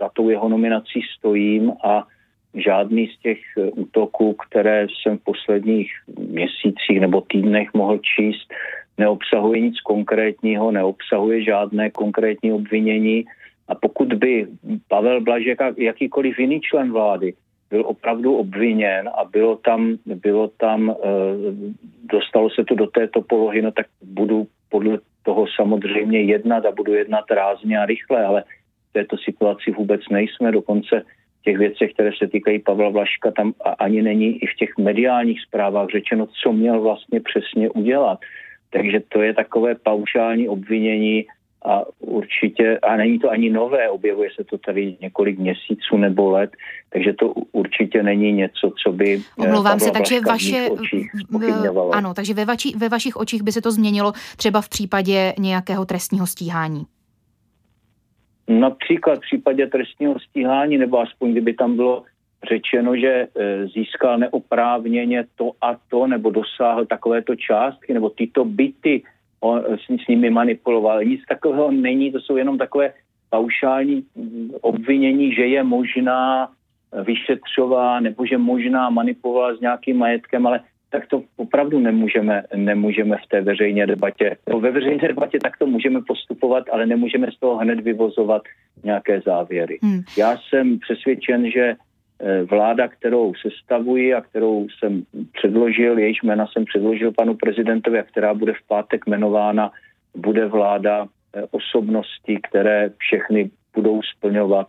za 0.00 0.08
tou 0.08 0.28
jeho 0.28 0.48
nominací 0.48 1.00
stojím 1.18 1.72
a 1.84 2.06
žádný 2.54 3.06
z 3.06 3.18
těch 3.18 3.38
eh, 3.58 3.70
útoků, 3.70 4.34
které 4.34 4.86
jsem 4.86 5.18
v 5.18 5.24
posledních 5.24 5.90
měsících 6.18 7.00
nebo 7.00 7.20
týdnech 7.20 7.74
mohl 7.74 7.98
číst, 7.98 8.54
neobsahuje 8.98 9.60
nic 9.60 9.80
konkrétního, 9.80 10.70
neobsahuje 10.70 11.42
žádné 11.42 11.90
konkrétní 11.90 12.52
obvinění. 12.52 13.24
A 13.68 13.74
pokud 13.74 14.12
by 14.12 14.46
Pavel 14.88 15.20
Blažek 15.20 15.60
a 15.60 15.72
jakýkoliv 15.76 16.38
jiný 16.38 16.60
člen 16.60 16.92
vlády 16.92 17.34
byl 17.70 17.84
opravdu 17.86 18.36
obviněn 18.36 19.08
a 19.08 19.24
bylo 19.24 19.56
tam, 19.56 19.96
bylo 20.06 20.48
tam, 20.48 20.90
eh, 20.90 20.94
dostalo 22.12 22.50
se 22.50 22.64
to 22.64 22.74
do 22.74 22.86
této 22.86 23.22
polohy, 23.22 23.62
no 23.62 23.72
tak 23.72 23.86
budu 24.02 24.46
podle 24.68 24.98
toho 25.22 25.46
samozřejmě 25.56 26.20
jednat 26.20 26.66
a 26.66 26.72
budu 26.72 26.94
jednat 26.94 27.30
rázně 27.30 27.78
a 27.78 27.86
rychle, 27.86 28.24
ale 28.24 28.44
v 28.90 28.92
této 28.92 29.16
situaci 29.16 29.70
vůbec 29.70 30.00
nejsme, 30.10 30.52
dokonce 30.52 31.02
těch 31.48 31.58
věcech, 31.58 31.92
které 31.92 32.10
se 32.18 32.28
týkají 32.28 32.58
Pavla 32.58 32.88
Vlaška, 32.88 33.30
tam 33.30 33.52
ani 33.78 34.02
není 34.02 34.42
i 34.44 34.46
v 34.46 34.54
těch 34.54 34.78
mediálních 34.78 35.40
zprávách 35.40 35.88
řečeno, 35.88 36.26
co 36.42 36.52
měl 36.52 36.80
vlastně 36.80 37.20
přesně 37.20 37.70
udělat. 37.70 38.18
Takže 38.70 39.00
to 39.08 39.22
je 39.22 39.34
takové 39.34 39.74
paušální 39.74 40.48
obvinění 40.48 41.26
a 41.64 41.82
určitě, 41.98 42.78
a 42.78 42.96
není 42.96 43.18
to 43.18 43.30
ani 43.30 43.50
nové, 43.50 43.88
objevuje 43.90 44.30
se 44.36 44.44
to 44.44 44.58
tady 44.58 44.96
několik 45.00 45.38
měsíců 45.38 45.96
nebo 45.96 46.30
let, 46.30 46.50
takže 46.90 47.12
to 47.12 47.28
určitě 47.52 48.02
není 48.02 48.32
něco, 48.32 48.72
co 48.82 48.92
by 48.92 49.20
eh, 49.38 49.42
Omlouvám 49.42 49.80
se, 49.80 49.90
takže 49.90 50.20
vaše, 50.20 50.68
ano, 51.92 52.14
takže 52.14 52.34
ve, 52.34 52.44
vači, 52.44 52.72
ve 52.76 52.88
vašich 52.88 53.16
očích 53.16 53.42
by 53.42 53.52
se 53.52 53.60
to 53.60 53.70
změnilo 53.70 54.12
třeba 54.36 54.60
v 54.60 54.68
případě 54.68 55.34
nějakého 55.38 55.84
trestního 55.84 56.26
stíhání. 56.26 56.82
Například 58.48 59.18
v 59.18 59.20
případě 59.20 59.66
trestního 59.66 60.20
stíhání, 60.20 60.78
nebo 60.78 61.00
aspoň 61.00 61.32
kdyby 61.32 61.54
tam 61.54 61.76
bylo 61.76 62.02
řečeno, 62.48 62.96
že 62.96 63.08
e, 63.08 63.66
získal 63.66 64.18
neoprávněně 64.18 65.24
to 65.36 65.52
a 65.60 65.76
to, 65.88 66.06
nebo 66.06 66.30
dosáhl 66.30 66.86
takovéto 66.86 67.36
částky, 67.36 67.94
nebo 67.94 68.10
tyto 68.10 68.44
byty 68.44 69.02
on 69.40 69.62
s, 69.64 70.04
s 70.04 70.08
nimi 70.08 70.30
manipuloval. 70.30 71.04
Nic 71.04 71.20
takového 71.28 71.70
není, 71.70 72.12
to 72.12 72.20
jsou 72.20 72.36
jenom 72.36 72.58
takové 72.58 72.92
paušální 73.30 74.04
mm, 74.16 74.50
obvinění, 74.60 75.34
že 75.34 75.46
je 75.46 75.64
možná 75.64 76.48
vyšetřová, 77.04 78.00
nebo 78.00 78.26
že 78.26 78.38
možná 78.38 78.90
manipuloval 78.90 79.56
s 79.56 79.60
nějakým 79.60 79.98
majetkem, 79.98 80.46
ale 80.46 80.60
tak 80.90 81.06
to 81.06 81.22
opravdu 81.36 81.78
nemůžeme, 81.78 82.42
nemůžeme 82.56 83.16
v 83.16 83.28
té 83.28 83.40
veřejné 83.40 83.86
debatě. 83.86 84.36
No, 84.48 84.60
ve 84.60 84.70
veřejné 84.70 85.08
debatě 85.08 85.38
tak 85.42 85.58
to 85.58 85.66
můžeme 85.66 86.00
postupovat, 86.06 86.64
ale 86.72 86.86
nemůžeme 86.86 87.26
z 87.32 87.38
toho 87.40 87.56
hned 87.56 87.80
vyvozovat 87.80 88.42
nějaké 88.84 89.20
závěry. 89.20 89.78
Hmm. 89.82 90.00
Já 90.18 90.36
jsem 90.36 90.78
přesvědčen, 90.78 91.50
že 91.50 91.74
vláda, 92.50 92.88
kterou 92.88 93.34
sestavuji 93.34 94.14
a 94.14 94.20
kterou 94.20 94.66
jsem 94.68 95.02
předložil, 95.32 95.98
jejíž 95.98 96.22
jména 96.22 96.46
jsem 96.46 96.64
předložil 96.64 97.12
panu 97.12 97.34
prezidentovi 97.34 97.98
a 97.98 98.02
která 98.02 98.34
bude 98.34 98.52
v 98.52 98.66
pátek 98.68 99.06
jmenována, 99.06 99.70
bude 100.16 100.46
vláda 100.46 101.06
eh, 101.06 101.42
osobností, 101.50 102.38
které 102.48 102.90
všechny 102.98 103.50
budou 103.74 104.02
splňovat 104.02 104.66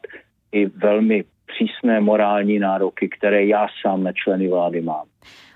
i 0.51 0.65
velmi 0.65 1.23
přísné 1.45 1.99
morální 2.01 2.59
nároky, 2.59 3.09
které 3.09 3.45
já 3.45 3.67
sám 3.81 4.03
na 4.03 4.11
členy 4.11 4.47
vlády 4.47 4.81
mám. 4.81 5.05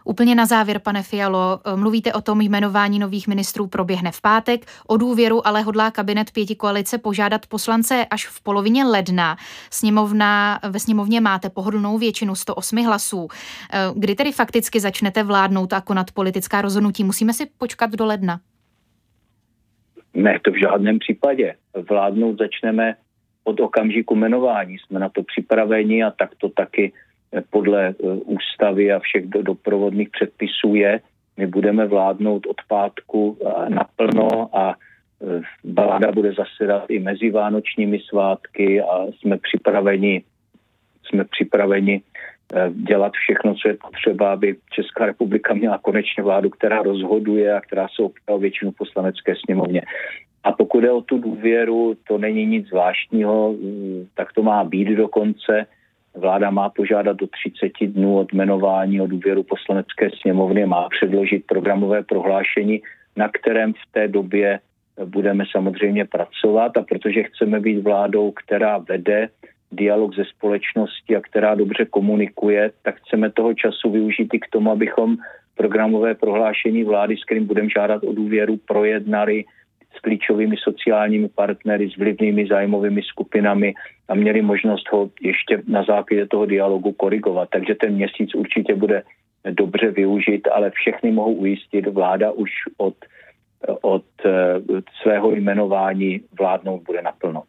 Úplně 0.06 0.36
na 0.36 0.46
závěr, 0.46 0.80
pane 0.80 1.04
Fialo, 1.04 1.60
mluvíte 1.76 2.14
o 2.14 2.22
tom, 2.22 2.42
jmenování 2.42 3.00
nových 3.00 3.28
ministrů 3.28 3.68
proběhne 3.68 4.12
v 4.12 4.22
pátek. 4.22 4.66
O 4.88 4.98
důvěru 4.98 5.48
ale 5.48 5.62
hodlá 5.62 5.92
kabinet 5.92 6.32
pěti 6.32 6.56
koalice 6.56 6.98
požádat 6.98 7.46
poslance 7.46 8.06
až 8.06 8.28
v 8.28 8.44
polovině 8.44 8.86
ledna. 8.86 9.38
Sněmovna, 9.72 10.60
ve 10.70 10.80
sněmovně 10.80 11.22
máte 11.22 11.50
pohodlnou 11.50 11.98
většinu 11.98 12.36
108 12.36 12.86
hlasů. 12.86 13.28
Kdy 13.96 14.16
tedy 14.16 14.32
fakticky 14.32 14.80
začnete 14.80 15.24
vládnout 15.24 15.74
a 15.74 15.82
konat 15.82 16.12
politická 16.12 16.62
rozhodnutí? 16.62 17.04
Musíme 17.04 17.34
si 17.34 17.46
počkat 17.58 17.92
do 17.92 18.06
ledna? 18.06 18.40
Ne, 20.14 20.40
to 20.44 20.52
v 20.52 20.60
žádném 20.60 21.00
případě. 21.00 21.56
Vládnout 21.90 22.38
začneme 22.38 22.96
od 23.44 23.60
okamžiku 23.60 24.16
jmenování. 24.16 24.78
Jsme 24.80 25.00
na 25.00 25.10
to 25.10 25.24
připraveni 25.24 26.04
a 26.04 26.12
tak 26.12 26.30
to 26.38 26.50
taky 26.50 26.94
podle 27.50 27.88
e, 27.88 27.94
ústavy 28.26 28.92
a 28.92 29.00
všech 29.00 29.26
doprovodných 29.26 30.10
předpisů 30.10 30.76
je. 30.76 31.00
My 31.38 31.48
budeme 31.48 31.86
vládnout 31.86 32.46
od 32.46 32.58
pátku 32.68 33.38
naplno 33.68 34.58
a 34.58 34.72
e, 34.72 35.42
vláda 35.64 36.12
bude 36.12 36.34
zasedat 36.34 36.86
i 36.90 37.00
mezi 37.00 37.30
vánočními 37.30 38.00
svátky 38.00 38.82
a 38.82 39.06
jsme 39.06 39.38
připraveni, 39.38 40.24
jsme 41.04 41.24
připraveni 41.26 42.02
dělat 42.70 43.14
všechno, 43.14 43.56
co 43.56 43.68
je 43.68 43.74
potřeba, 43.74 44.34
aby 44.34 44.56
Česká 44.72 45.06
republika 45.06 45.54
měla 45.54 45.78
konečně 45.78 46.24
vládu, 46.24 46.50
která 46.50 46.82
rozhoduje 46.82 47.54
a 47.54 47.62
která 47.62 47.88
se 47.96 48.02
opírá 48.04 48.38
většinu 48.38 48.72
poslanecké 48.72 49.34
sněmovně. 49.46 49.82
A 50.44 50.52
pokud 50.52 50.84
je 50.84 50.92
o 50.92 51.02
tu 51.02 51.18
důvěru, 51.18 51.98
to 52.08 52.18
není 52.18 52.46
nic 52.46 52.68
zvláštního, 52.68 53.56
tak 54.14 54.34
to 54.34 54.44
má 54.44 54.64
být 54.64 54.88
dokonce. 54.88 55.66
Vláda 56.16 56.50
má 56.50 56.70
požádat 56.70 57.18
do 57.18 57.28
30 57.28 57.88
dnů 57.88 58.18
od 58.18 58.34
jmenování 58.34 59.02
o 59.02 59.08
důvěru 59.08 59.44
poslanecké 59.44 60.10
sněmovny, 60.22 60.66
má 60.66 60.90
předložit 60.90 61.46
programové 61.48 62.04
prohlášení, 62.04 62.82
na 63.18 63.30
kterém 63.30 63.74
v 63.74 63.92
té 63.92 64.08
době 64.08 64.60
budeme 65.06 65.44
samozřejmě 65.52 66.06
pracovat. 66.06 66.78
A 66.78 66.82
protože 66.82 67.24
chceme 67.24 67.60
být 67.60 67.80
vládou, 67.80 68.32
která 68.32 68.78
vede 68.78 69.30
dialog 69.72 70.16
ze 70.16 70.26
společnosti 70.26 71.16
a 71.16 71.22
která 71.22 71.56
dobře 71.56 71.86
komunikuje, 71.86 72.72
tak 72.82 72.96
chceme 72.96 73.32
toho 73.32 73.54
času 73.54 73.92
využít 73.92 74.34
i 74.34 74.40
k 74.40 74.48
tomu, 74.50 74.72
abychom 74.72 75.18
programové 75.56 76.16
prohlášení 76.16 76.84
vlády, 76.84 77.18
s 77.18 77.26
kterým 77.26 77.46
budeme 77.46 77.70
žádat 77.70 78.04
o 78.04 78.14
důvěru, 78.14 78.58
projednali 78.68 79.46
s 79.98 80.00
klíčovými 80.00 80.56
sociálními 80.58 81.30
partnery, 81.30 81.90
s 81.90 81.98
vlivnými 81.98 82.48
zájmovými 82.48 83.02
skupinami 83.02 83.74
a 84.08 84.16
měli 84.16 84.42
možnost 84.42 84.92
ho 84.92 85.10
ještě 85.22 85.62
na 85.68 85.84
základě 85.84 86.28
toho 86.28 86.46
dialogu 86.46 86.92
korigovat. 86.92 87.50
Takže 87.50 87.76
ten 87.76 87.94
měsíc 87.94 88.36
určitě 88.36 88.76
bude 88.76 89.04
dobře 89.52 89.92
využít, 89.92 90.48
ale 90.48 90.70
všechny 90.70 91.12
mohou 91.12 91.34
ujistit, 91.34 91.88
vláda 91.88 92.32
už 92.32 92.50
od, 92.78 92.96
od 93.82 94.06
eh, 94.26 94.32
svého 95.02 95.32
jmenování 95.32 96.22
vládnout 96.40 96.84
bude 96.84 97.02
naplno. 97.02 97.44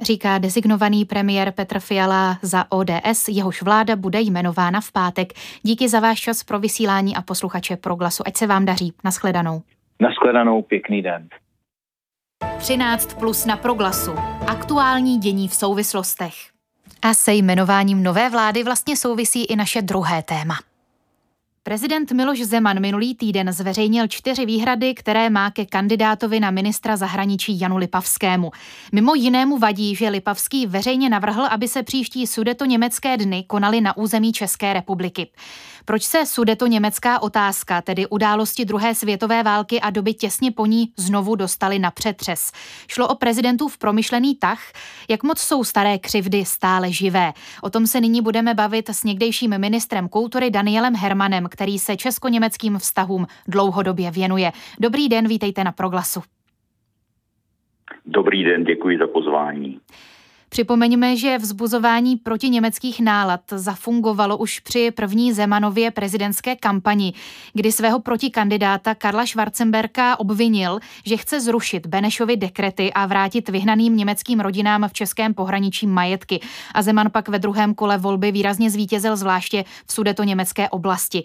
Říká 0.00 0.38
designovaný 0.38 1.04
premiér 1.04 1.52
Petr 1.52 1.80
Fiala 1.80 2.38
za 2.42 2.64
ODS, 2.72 3.28
jehož 3.28 3.62
vláda 3.62 3.96
bude 3.96 4.20
jmenována 4.20 4.80
v 4.80 4.92
pátek. 4.92 5.32
Díky 5.62 5.88
za 5.88 6.00
váš 6.00 6.20
čas 6.20 6.44
pro 6.44 6.58
vysílání 6.58 7.16
a 7.16 7.22
posluchače 7.22 7.76
Proglasu. 7.76 8.22
Ať 8.26 8.36
se 8.36 8.46
vám 8.46 8.64
daří. 8.64 8.92
Naschledanou. 9.04 9.62
Naschledanou, 10.00 10.62
pěkný 10.62 11.02
den. 11.02 11.28
13 12.58 13.14
plus 13.14 13.44
na 13.44 13.56
Proglasu. 13.56 14.12
Aktuální 14.46 15.18
dění 15.18 15.48
v 15.48 15.54
souvislostech. 15.54 16.34
A 17.02 17.14
se 17.14 17.34
jmenováním 17.34 18.02
nové 18.02 18.30
vlády 18.30 18.64
vlastně 18.64 18.96
souvisí 18.96 19.44
i 19.44 19.56
naše 19.56 19.82
druhé 19.82 20.22
téma. 20.22 20.54
Prezident 21.66 22.12
Miloš 22.12 22.42
Zeman 22.42 22.80
minulý 22.80 23.14
týden 23.14 23.52
zveřejnil 23.52 24.08
čtyři 24.08 24.46
výhrady, 24.46 24.94
které 24.94 25.30
má 25.30 25.50
ke 25.50 25.66
kandidátovi 25.66 26.40
na 26.40 26.50
ministra 26.50 26.96
zahraničí 26.96 27.60
Janu 27.60 27.76
Lipavskému. 27.76 28.50
Mimo 28.92 29.14
jinému 29.14 29.58
vadí, 29.58 29.96
že 29.96 30.08
Lipavský 30.08 30.66
veřejně 30.66 31.08
navrhl, 31.08 31.46
aby 31.46 31.68
se 31.68 31.82
příští 31.82 32.26
sudeto 32.26 32.64
německé 32.64 33.16
dny 33.16 33.44
konaly 33.46 33.80
na 33.80 33.96
území 33.96 34.32
České 34.32 34.72
republiky. 34.72 35.28
Proč 35.84 36.02
se 36.02 36.26
sudeto 36.26 36.66
německá 36.66 37.22
otázka, 37.22 37.82
tedy 37.82 38.06
události 38.06 38.64
druhé 38.64 38.94
světové 38.94 39.42
války 39.42 39.80
a 39.80 39.90
doby 39.90 40.14
těsně 40.14 40.52
po 40.52 40.66
ní 40.66 40.92
znovu 40.96 41.36
dostali 41.36 41.78
na 41.78 41.90
přetřes? 41.90 42.52
Šlo 42.88 43.08
o 43.08 43.14
prezidentův 43.14 43.78
promyšlený 43.78 44.34
tah, 44.34 44.60
jak 45.08 45.22
moc 45.22 45.38
jsou 45.38 45.64
staré 45.64 45.98
křivdy 45.98 46.44
stále 46.44 46.92
živé. 46.92 47.32
O 47.62 47.70
tom 47.70 47.86
se 47.86 48.00
nyní 48.00 48.22
budeme 48.22 48.54
bavit 48.54 48.88
s 48.88 49.04
někdejším 49.04 49.58
ministrem 49.58 50.08
kultury 50.08 50.50
Danielem 50.50 50.94
Hermanem, 50.94 51.46
který 51.50 51.78
se 51.78 51.96
česko-německým 51.96 52.78
vztahům 52.78 53.26
dlouhodobě 53.48 54.10
věnuje. 54.10 54.52
Dobrý 54.80 55.08
den, 55.08 55.28
vítejte 55.28 55.64
na 55.64 55.72
Proglasu. 55.72 56.22
Dobrý 58.06 58.44
den, 58.44 58.64
děkuji 58.64 58.98
za 58.98 59.06
pozvání. 59.06 59.80
Připomeňme, 60.54 61.16
že 61.16 61.38
vzbuzování 61.38 62.16
proti 62.16 62.48
německých 62.48 63.00
nálad 63.00 63.40
zafungovalo 63.50 64.36
už 64.36 64.60
při 64.60 64.90
první 64.90 65.32
Zemanově 65.32 65.90
prezidentské 65.90 66.56
kampani, 66.56 67.14
kdy 67.52 67.72
svého 67.72 68.00
protikandidáta 68.00 68.94
Karla 68.94 69.26
Schwarzenberka 69.26 70.20
obvinil, 70.20 70.78
že 71.04 71.16
chce 71.16 71.40
zrušit 71.40 71.86
Benešovy 71.86 72.36
dekrety 72.36 72.92
a 72.92 73.06
vrátit 73.06 73.48
vyhnaným 73.48 73.96
německým 73.96 74.40
rodinám 74.40 74.88
v 74.88 74.92
českém 74.92 75.34
pohraničí 75.34 75.86
majetky. 75.86 76.40
A 76.74 76.82
Zeman 76.82 77.10
pak 77.10 77.28
ve 77.28 77.38
druhém 77.38 77.74
kole 77.74 77.98
volby 77.98 78.32
výrazně 78.32 78.70
zvítězil 78.70 79.16
zvláště 79.16 79.64
v 79.86 79.92
sudeto 79.92 80.24
německé 80.24 80.68
oblasti. 80.68 81.24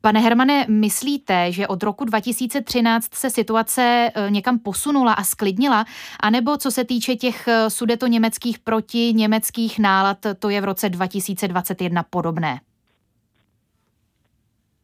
Pane 0.00 0.20
Hermane, 0.20 0.66
myslíte, 0.68 1.52
že 1.52 1.66
od 1.66 1.82
roku 1.82 2.04
2013 2.04 3.14
se 3.14 3.30
situace 3.30 4.10
eh, 4.14 4.30
někam 4.30 4.58
posunula 4.58 5.12
a 5.12 5.24
sklidnila? 5.24 5.84
A 6.20 6.30
nebo 6.30 6.56
co 6.56 6.70
se 6.70 6.84
týče 6.84 7.16
těch 7.16 7.48
eh, 7.48 7.70
sudeto 7.70 8.06
německých 8.06 8.57
proti 8.64 9.12
německých 9.16 9.78
nálad, 9.78 10.18
to 10.38 10.48
je 10.50 10.60
v 10.60 10.64
roce 10.64 10.88
2021 10.88 12.02
podobné? 12.10 12.60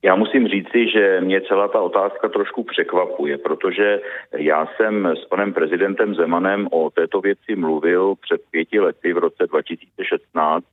Já 0.04 0.14
musím 0.14 0.48
říci, 0.48 0.88
že 0.94 1.20
mě 1.20 1.40
celá 1.40 1.68
ta 1.68 1.80
otázka 1.80 2.28
trošku 2.28 2.64
překvapuje, 2.64 3.38
protože 3.38 4.00
já 4.36 4.66
jsem 4.66 5.06
s 5.06 5.24
panem 5.24 5.52
prezidentem 5.52 6.14
Zemanem 6.14 6.68
o 6.70 6.90
této 6.90 7.20
věci 7.20 7.56
mluvil 7.56 8.14
před 8.20 8.40
pěti 8.50 8.80
lety 8.80 9.12
v 9.12 9.18
roce 9.18 9.46
2016, 9.46 10.64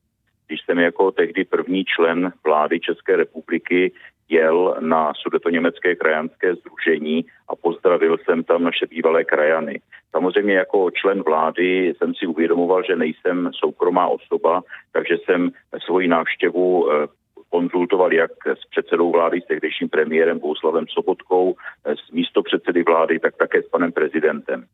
když 0.48 0.60
jsem 0.66 0.80
jako 0.80 1.12
tehdy 1.12 1.44
první 1.44 1.86
člen 1.86 2.34
vlády 2.44 2.80
České 2.80 3.16
republiky 3.16 3.92
jel 4.32 4.76
na 4.80 5.14
sudetoněmecké 5.16 5.96
krajanské 5.96 6.56
združení 6.56 7.26
a 7.50 7.56
pozdravil 7.56 8.18
jsem 8.18 8.44
tam 8.44 8.64
naše 8.64 8.88
bývalé 8.88 9.24
krajany. 9.24 9.82
Samozřejmě 10.12 10.54
jako 10.54 10.92
člen 10.92 11.24
vlády 11.24 11.94
jsem 11.98 12.14
si 12.16 12.28
uvědomoval, 12.28 12.84
že 12.84 12.96
nejsem 12.96 13.50
soukromá 13.54 14.08
osoba, 14.08 14.62
takže 14.94 15.18
jsem 15.18 15.52
svoji 15.86 16.08
návštěvu 16.08 16.92
eh, 16.92 17.08
konzultoval 17.50 18.14
jak 18.14 18.32
s 18.46 18.70
předsedou 18.70 19.12
vlády, 19.12 19.42
s 19.42 19.48
tehdejším 19.48 19.90
premiérem 19.90 20.40
Bouslavem 20.40 20.86
Sobotkou, 20.88 21.56
eh, 21.86 21.96
s 21.96 22.12
místopředsedy 22.12 22.84
vlády, 22.84 23.20
tak 23.20 23.36
také 23.38 23.64
s 23.64 23.68
panem 23.68 23.92
prezidentem. 23.92 24.66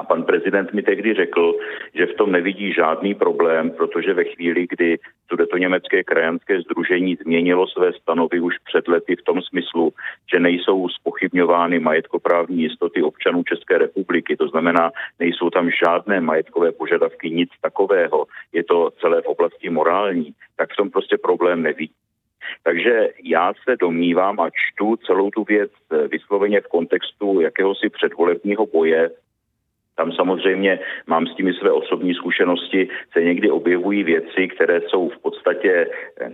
A 0.00 0.04
pan 0.04 0.22
prezident 0.22 0.72
mi 0.72 0.82
tehdy 0.82 1.14
řekl, 1.14 1.54
že 1.94 2.06
v 2.06 2.14
tom 2.14 2.32
nevidí 2.32 2.72
žádný 2.72 3.14
problém, 3.14 3.70
protože 3.70 4.14
ve 4.14 4.24
chvíli, 4.24 4.66
kdy 4.70 4.98
to 5.50 5.56
německé 5.56 6.04
krajanské 6.04 6.60
združení 6.60 7.16
změnilo 7.16 7.66
své 7.66 7.92
stanovy 7.92 8.40
už 8.40 8.54
před 8.64 8.88
lety 8.88 9.16
v 9.16 9.22
tom 9.22 9.42
smyslu, 9.42 9.92
že 10.32 10.40
nejsou 10.40 10.88
spochybňovány 10.88 11.78
majetkoprávní 11.78 12.62
jistoty 12.62 13.02
občanů 13.02 13.42
České 13.42 13.78
republiky, 13.78 14.36
to 14.36 14.48
znamená, 14.48 14.90
nejsou 15.18 15.50
tam 15.50 15.70
žádné 15.84 16.20
majetkové 16.20 16.72
požadavky, 16.72 17.30
nic 17.30 17.50
takového, 17.62 18.26
je 18.52 18.64
to 18.64 18.90
celé 19.00 19.22
v 19.22 19.26
oblasti 19.26 19.70
morální, 19.70 20.32
tak 20.56 20.72
v 20.72 20.76
tom 20.76 20.90
prostě 20.90 21.18
problém 21.18 21.62
nevidí. 21.62 21.94
Takže 22.62 23.08
já 23.24 23.52
se 23.64 23.76
domnívám 23.76 24.40
a 24.40 24.50
čtu 24.50 24.96
celou 24.96 25.30
tu 25.30 25.44
věc 25.44 25.70
vysloveně 26.08 26.60
v 26.60 26.66
kontextu 26.66 27.40
jakéhosi 27.40 27.88
předvolebního 27.88 28.66
boje 28.66 29.10
tam 30.00 30.12
samozřejmě 30.12 30.80
mám 31.06 31.26
s 31.26 31.34
tím 31.36 31.52
své 31.52 31.72
osobní 31.72 32.14
zkušenosti, 32.14 32.88
se 33.12 33.22
někdy 33.22 33.50
objevují 33.50 34.04
věci, 34.04 34.48
které 34.48 34.80
jsou 34.80 35.08
v 35.08 35.18
podstatě 35.22 35.90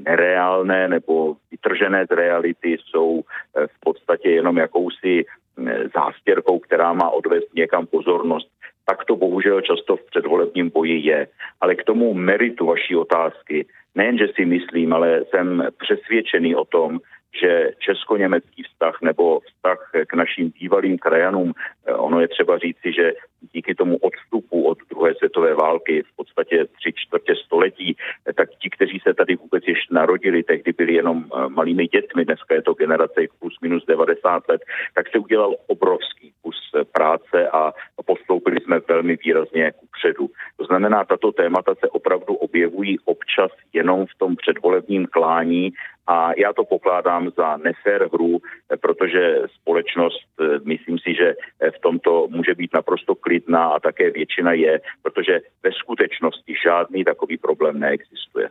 nereálné 0.07 0.88
nebo 0.88 1.37
vytržené 1.50 2.07
z 2.07 2.11
reality, 2.14 2.79
jsou 2.79 3.20
eh, 3.22 3.66
v 3.66 3.81
podstatě 3.81 4.31
jenom 4.31 4.57
jakousi 4.57 5.24
eh, 5.24 5.88
zástěrkou, 5.94 6.59
která 6.59 6.92
má 6.92 7.11
odvést 7.11 7.55
někam 7.55 7.87
pozornost. 7.87 8.48
Tak 8.87 9.05
to 9.05 9.16
bohužel 9.16 9.61
často 9.61 9.96
v 9.96 10.07
předvolebním 10.11 10.70
boji 10.70 10.98
je. 11.02 11.26
Ale 11.61 11.74
k 11.74 11.85
tomu 11.85 12.14
meritu 12.14 12.66
vaší 12.66 12.96
otázky, 12.96 13.66
nejen, 13.94 14.18
že 14.18 14.29
si 14.35 14.44
myslím, 14.44 14.92
ale 14.92 15.24
jsem 15.31 15.66
přesvědčený 15.79 16.55
o 16.55 16.64
tom, 16.64 17.00
že 17.40 17.70
česko-německý 17.79 18.62
vztah 18.62 19.03
nebo 19.03 19.40
vztah 19.40 19.90
k 20.07 20.14
našim 20.14 20.51
bývalým 20.61 20.99
krajanům, 20.99 21.53
eh, 21.87 21.94
ono 21.94 22.20
je 22.20 22.29
třeba 22.29 22.59
říci, 22.59 22.92
že 22.92 23.12
díky 23.53 23.75
tomu 23.75 23.96
odstupu 23.96 24.68
od 24.68 24.79
druhé 24.90 25.14
světové 25.14 25.55
války 25.55 26.03
v 26.03 26.16
podstatě 26.16 26.64
tři 26.64 26.92
čtvrtě 26.94 27.35
století, 27.35 27.96
eh, 27.96 28.33
tak 28.33 28.49
ti, 28.51 28.70
kteří 28.70 29.01
se 29.01 29.14
tady 29.14 29.37
vůbec 29.37 29.64
ještě 29.66 29.94
narodili, 29.94 30.42
tehdy 30.42 30.72
byli 30.72 30.94
jenom 30.94 31.25
eh, 31.25 31.49
malými 31.49 31.87
dětmi, 31.87 32.25
dneska 32.25 32.55
je 32.55 32.62
to 32.62 32.75
generace 32.75 33.20
plus 33.40 33.57
minus 33.62 33.87
90 33.87 34.49
let, 34.49 34.61
tak 34.94 35.09
se 35.09 35.18
udělal 35.18 35.57
obrovský 35.66 36.33
kus 36.42 36.57
práce 36.92 37.49
a 37.49 37.72
postoupili 38.07 38.61
jsme 38.61 38.81
velmi 38.88 39.16
výrazně 39.25 39.72
kupředu. 39.72 40.31
To 40.57 40.64
znamená, 40.64 41.05
tato 41.05 41.33
témata 41.33 41.75
se 41.75 41.88
opravdu 41.88 42.35
objevují 42.35 42.99
občas 43.05 43.51
jenom 43.72 44.07
v 44.07 44.18
tom 44.18 44.37
předvolebním 44.37 45.07
klání 45.07 45.72
a 46.07 46.31
já 46.37 46.53
to 46.53 46.64
pokládám 46.64 47.31
za 47.37 47.57
nefér 47.57 48.09
hru, 48.12 48.38
protože 48.81 49.42
společnost, 49.61 50.27
eh, 50.40 50.59
myslím 50.64 50.99
si, 50.99 51.14
že 51.14 51.35
eh, 51.61 51.71
v 51.71 51.79
tomto 51.81 52.27
může 52.31 52.55
být 52.55 52.75
naprosto 52.75 53.14
klidná 53.14 53.64
a 53.66 53.81
také 53.81 54.11
většina 54.11 54.53
je, 54.53 54.81
protože 55.03 55.40
ve 55.62 55.73
skutečnosti 55.73 56.55
žádný 56.64 57.05
takový 57.05 57.38
problém 57.38 57.81
neexistuje. 57.81 58.49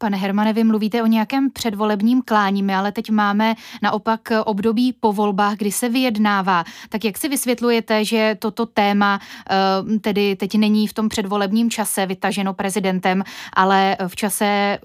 Pane 0.00 0.16
Hermane, 0.16 0.52
vy 0.52 0.64
mluvíte 0.64 1.02
o 1.02 1.06
nějakém 1.06 1.50
předvolebním 1.50 2.22
klání, 2.22 2.74
ale 2.74 2.92
teď 2.92 3.10
máme 3.10 3.54
naopak 3.82 4.20
období 4.44 4.92
po 4.92 5.12
volbách, 5.12 5.56
kdy 5.56 5.72
se 5.72 5.88
vyjednává. 5.88 6.64
Tak 6.88 7.04
jak 7.04 7.18
si 7.18 7.28
vysvětlujete, 7.28 8.04
že 8.04 8.36
toto 8.38 8.66
téma 8.66 9.18
eh, 9.50 9.98
tedy 9.98 10.36
teď 10.36 10.54
není 10.54 10.86
v 10.86 10.94
tom 10.94 11.08
předvolebním 11.08 11.70
čase 11.70 12.06
vytaženo 12.06 12.54
prezidentem, 12.54 13.22
ale 13.52 13.96
v 14.08 14.16
čase 14.16 14.78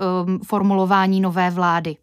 formulování 0.43 1.21
nové 1.21 1.49
vlády? 1.49 1.95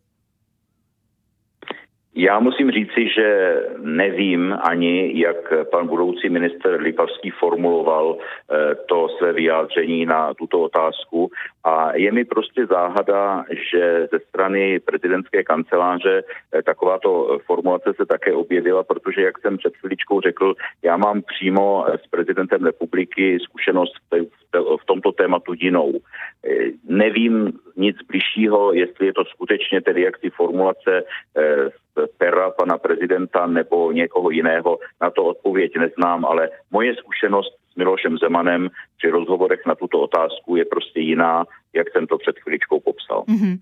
Já 2.20 2.40
musím 2.40 2.70
říci, 2.70 3.08
že 3.16 3.56
nevím 3.78 4.54
ani, 4.62 5.20
jak 5.20 5.52
pan 5.70 5.86
budoucí 5.86 6.28
minister 6.28 6.80
Lipavský 6.80 7.30
formuloval 7.30 8.16
eh, 8.18 8.74
to 8.88 9.08
své 9.08 9.32
vyjádření 9.32 10.06
na 10.06 10.34
tuto 10.34 10.60
otázku. 10.60 11.30
A 11.64 11.96
je 11.96 12.12
mi 12.12 12.24
prostě 12.24 12.66
záhada, 12.66 13.44
že 13.72 14.08
ze 14.12 14.18
strany 14.28 14.80
prezidentské 14.80 15.42
kanceláře 15.42 16.22
eh, 16.22 16.62
takováto 16.62 17.38
formulace 17.46 17.92
se 17.96 18.06
také 18.06 18.32
objevila, 18.34 18.82
protože, 18.84 19.22
jak 19.22 19.38
jsem 19.40 19.56
před 19.56 19.76
chviličkou 19.76 20.20
řekl, 20.20 20.54
já 20.82 20.96
mám 20.96 21.22
přímo 21.22 21.86
s 22.04 22.06
prezidentem 22.10 22.64
republiky 22.64 23.38
zkušenost 23.40 23.94
v 24.12 24.39
tomto 24.86 25.12
tématu 25.12 25.52
jinou. 25.56 25.92
Eh, 25.94 26.70
nevím 26.88 27.52
nic 27.76 27.96
bližšího, 28.08 28.72
jestli 28.72 29.06
je 29.06 29.12
to 29.12 29.24
skutečně 29.24 29.80
tedy 29.80 30.02
jak 30.02 30.18
ty 30.18 30.30
formulace 30.30 31.02
pera 32.18 32.50
pana 32.50 32.78
prezidenta 32.78 33.46
nebo 33.46 33.92
někoho 33.92 34.30
jiného. 34.30 34.78
Na 35.00 35.10
to 35.10 35.24
odpověď 35.24 35.76
neznám, 35.76 36.24
ale 36.24 36.48
moje 36.70 36.94
zkušenost 36.96 37.54
s 37.72 37.76
Milošem 37.76 38.18
Zemanem 38.18 38.68
při 38.98 39.10
rozhovorech 39.10 39.60
na 39.66 39.74
tuto 39.74 40.00
otázku 40.00 40.56
je 40.56 40.64
prostě 40.64 41.00
jiná 41.00 41.44
jak 41.74 41.86
jsem 41.92 42.06
to 42.06 42.18
před 42.18 42.38
chviličkou 42.38 42.80
popsal. 42.80 43.24
Mm-hmm. 43.28 43.58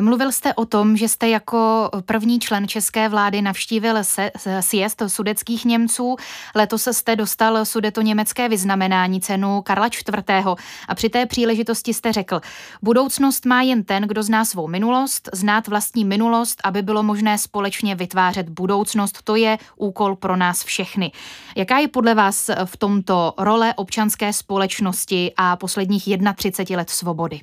Mluvil 0.00 0.32
jste 0.32 0.54
o 0.54 0.64
tom, 0.64 0.96
že 0.96 1.08
jste 1.08 1.28
jako 1.28 1.90
první 2.06 2.40
člen 2.40 2.68
české 2.68 3.08
vlády 3.08 3.42
navštívil 3.42 4.04
se, 4.04 4.30
sjezd 4.60 5.02
sudeckých 5.06 5.64
Němců. 5.64 6.16
Letos 6.54 6.88
jste 6.92 7.16
dostal 7.16 7.64
sudeto 7.64 8.00
německé 8.02 8.48
vyznamenání 8.48 9.20
cenu 9.20 9.62
Karla 9.62 9.86
IV. 9.86 10.46
A 10.88 10.94
při 10.94 11.08
té 11.08 11.26
příležitosti 11.26 11.94
jste 11.94 12.12
řekl, 12.12 12.40
budoucnost 12.82 13.46
má 13.46 13.62
jen 13.62 13.84
ten, 13.84 14.02
kdo 14.02 14.22
zná 14.22 14.44
svou 14.44 14.68
minulost, 14.68 15.28
znát 15.32 15.68
vlastní 15.68 16.04
minulost, 16.04 16.60
aby 16.64 16.82
bylo 16.82 17.02
možné 17.02 17.38
společně 17.38 17.94
vytvářet 17.94 18.48
budoucnost. 18.48 19.22
To 19.24 19.36
je 19.36 19.58
úkol 19.76 20.16
pro 20.16 20.36
nás 20.36 20.64
všechny. 20.64 21.12
Jaká 21.56 21.78
je 21.78 21.88
podle 21.88 22.14
vás 22.14 22.50
v 22.64 22.76
tomto 22.76 23.34
role 23.38 23.74
občanské 23.74 24.32
společnosti 24.32 25.32
a 25.36 25.56
posledních 25.56 26.08
31 26.36 26.78
let 26.78 26.90
svobody? 26.90 27.40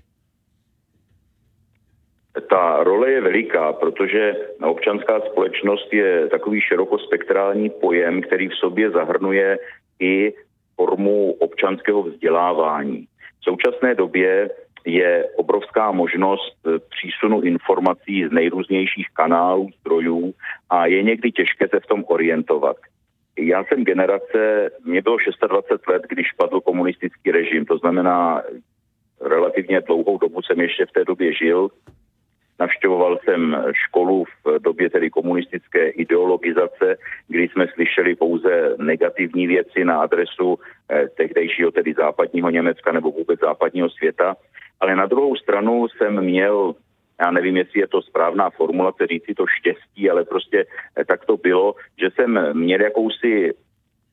Ta 2.50 2.84
role 2.84 3.12
je 3.12 3.22
veliká, 3.22 3.74
protože 3.74 4.36
občanská 4.64 5.20
společnost 5.20 5.94
je 5.94 6.28
takový 6.28 6.62
širokospektrální 6.62 7.70
pojem, 7.70 8.22
který 8.22 8.48
v 8.48 8.56
sobě 8.56 8.90
zahrnuje 8.92 9.60
i 10.00 10.34
formu 10.76 11.32
občanského 11.32 12.04
vzdělávání. 12.04 13.08
V 13.40 13.44
současné 13.44 13.96
době 13.96 14.50
je 14.86 15.30
obrovská 15.36 15.92
možnost 15.92 16.58
přísunu 16.90 17.42
informací 17.42 18.28
z 18.28 18.32
nejrůznějších 18.32 19.08
kanálů, 19.14 19.70
zdrojů 19.80 20.34
a 20.70 20.86
je 20.86 21.04
někdy 21.04 21.32
těžké 21.32 21.68
se 21.68 21.80
v 21.80 21.86
tom 21.86 22.04
orientovat. 22.08 22.78
Já 23.40 23.64
jsem 23.64 23.84
generace, 23.84 24.70
mě 24.86 25.02
bylo 25.02 25.18
26 25.48 25.88
let, 25.88 26.02
když 26.10 26.32
padl 26.32 26.62
komunistický 26.62 27.32
režim, 27.32 27.66
to 27.66 27.78
znamená 27.78 28.42
relativně 29.22 29.82
dlouhou 29.82 30.18
dobu 30.18 30.42
jsem 30.42 30.62
ještě 30.62 30.86
v 30.86 30.92
té 30.92 31.06
době 31.06 31.34
žil 31.34 31.70
Navštěvoval 32.60 33.20
jsem 33.24 33.58
školu 33.72 34.24
v 34.46 34.60
době 34.60 34.89
tedy 34.89 35.10
komunistické 35.10 35.89
ideologizace, 35.89 36.98
kdy 37.28 37.48
jsme 37.48 37.67
slyšeli 37.74 38.15
pouze 38.15 38.76
negativní 38.78 39.48
věci 39.48 39.86
na 39.86 40.02
adresu 40.02 40.60
eh, 40.91 41.08
tehdejšího 41.08 41.72
tedy 41.72 41.93
západního 41.93 42.50
Německa 42.50 42.91
nebo 42.91 43.12
vůbec 43.12 43.39
západního 43.39 43.89
světa. 43.89 44.36
Ale 44.80 44.96
na 44.96 45.06
druhou 45.06 45.36
stranu 45.36 45.88
jsem 45.88 46.22
měl 46.22 46.76
já 47.22 47.32
nevím, 47.32 47.58
jestli 47.58 47.80
je 47.80 47.88
to 47.88 48.02
správná 48.02 48.50
formulace 48.50 49.08
říci 49.08 49.34
to 49.34 49.46
štěstí, 49.48 50.10
ale 50.10 50.26
prostě 50.26 50.65
eh, 50.98 51.06
tak 51.06 51.26
to 51.26 51.38
bylo, 51.38 51.76
že 51.98 52.10
jsem 52.12 52.54
měl 52.54 52.82
jakousi 52.82 53.54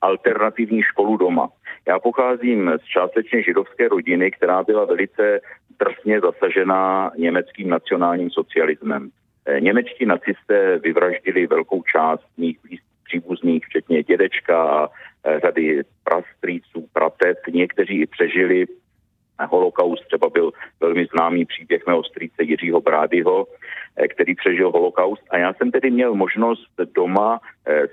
alternativní 0.01 0.83
školu 0.83 1.17
doma. 1.17 1.49
Já 1.89 1.99
pocházím 1.99 2.71
z 2.83 2.85
částečně 2.85 3.43
židovské 3.43 3.89
rodiny, 3.89 4.31
která 4.31 4.63
byla 4.63 4.85
velice 4.85 5.41
drsně 5.79 6.21
zasažená 6.21 7.11
německým 7.17 7.69
nacionálním 7.69 8.31
socialismem. 8.31 9.11
Eh, 9.47 9.61
němečtí 9.61 10.07
nacisté 10.07 10.79
vyvraždili 10.79 11.47
velkou 11.47 11.83
část 11.83 12.25
mých 12.37 12.59
příbuzných, 13.05 13.65
včetně 13.67 14.03
dědečka 14.03 14.63
a 14.63 14.89
eh, 15.25 15.41
řady 15.41 15.83
prastrýců, 16.05 16.89
pratet. 16.93 17.39
Někteří 17.53 18.01
i 18.01 18.07
přežili 18.07 18.67
holokaust. 19.49 20.07
Třeba 20.07 20.31
byl 20.31 20.53
velmi 20.81 21.07
známý 21.07 21.45
příběh 21.45 21.87
mého 21.87 22.05
strýce 22.05 22.43
Jiřího 22.43 22.81
Brádyho, 22.81 23.47
eh, 23.97 24.09
který 24.09 24.35
přežil 24.35 24.71
holokaust. 24.71 25.23
A 25.31 25.39
já 25.39 25.55
jsem 25.55 25.71
tedy 25.71 25.91
měl 25.91 26.15
možnost 26.15 26.71
doma 26.95 27.41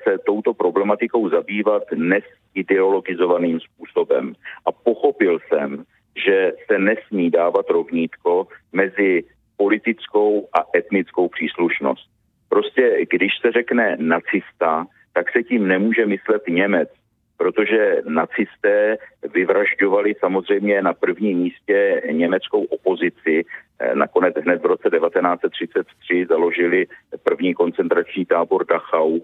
se 0.04 0.18
touto 0.26 0.54
problematikou 0.54 1.30
zabývat 1.30 1.84
nesideologizovaným 1.96 3.60
způsobem. 3.60 4.34
A 4.66 4.72
pochopil 4.72 5.40
jsem, 5.48 5.84
že 6.16 6.54
se 6.68 6.80
nesmí 6.80 7.30
dávat 7.30 7.70
rovnítko 7.70 8.48
mezi 8.74 9.24
politickou 9.58 10.48
a 10.54 10.66
etnickou 10.78 11.28
příslušnost. 11.28 12.10
Prostě 12.50 13.06
když 13.10 13.32
se 13.42 13.52
řekne 13.52 13.98
nacista, 14.00 14.86
tak 15.14 15.32
se 15.32 15.44
tím 15.44 15.68
nemůže 15.68 16.06
myslet 16.06 16.48
Němec, 16.48 16.90
protože 17.38 18.02
nacisté 18.06 18.98
vyvražďovali 19.34 20.16
samozřejmě 20.20 20.82
na 20.82 20.94
prvním 20.94 21.38
místě 21.38 22.02
německou 22.12 22.64
opozici. 22.64 23.46
Nakonec 23.94 24.36
hned 24.36 24.62
v 24.62 24.66
roce 24.66 24.90
1933 24.90 26.26
založili 26.30 26.88
první 27.24 27.54
koncentrační 27.54 28.26
tábor 28.26 28.66
Dachau 28.66 29.20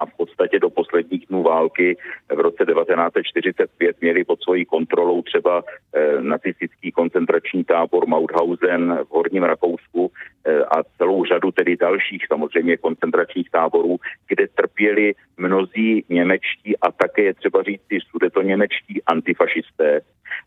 a 0.00 0.06
v 0.06 0.16
podstatě 0.16 0.58
do 0.58 0.70
posledních 0.70 1.26
dnů 1.26 1.42
války 1.42 1.96
v 2.28 2.40
roce 2.40 2.64
1945 2.64 4.00
měli 4.00 4.24
pod 4.24 4.42
svojí 4.42 4.64
kontrolou 4.64 5.22
třeba 5.22 5.64
eh, 5.94 6.22
nacistický 6.22 6.92
koncentrační 6.92 7.64
tábor 7.64 8.06
Mauthausen 8.06 8.98
v 9.04 9.10
Horním 9.10 9.42
Rakousku 9.42 10.12
eh, 10.44 10.64
a 10.64 10.82
celou 10.96 11.24
řadu 11.24 11.50
tedy 11.50 11.76
dalších 11.76 12.26
samozřejmě 12.26 12.76
koncentračních 12.76 13.50
táborů, 13.50 13.96
kde 14.28 14.48
trpěli 14.48 15.14
mnozí 15.36 16.04
němečtí 16.08 16.78
a 16.78 16.92
také 16.92 17.22
je 17.22 17.34
třeba 17.34 17.62
říct 17.62 17.82
si 17.88 17.98
němečtí 18.42 19.02
antifašisté. 19.06 20.00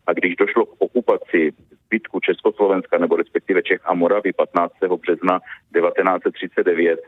A 0.06 0.12
když 0.12 0.36
došlo 0.36 0.66
k 0.66 0.74
okupaci 0.78 1.52
zbytku 1.86 2.20
Československa 2.20 2.98
nebo 2.98 3.16
respektive 3.16 3.62
Čech 3.62 3.80
a 3.84 3.94
Moravy 3.94 4.32
15. 4.32 4.74
března 5.00 5.40
1939, 5.74 7.00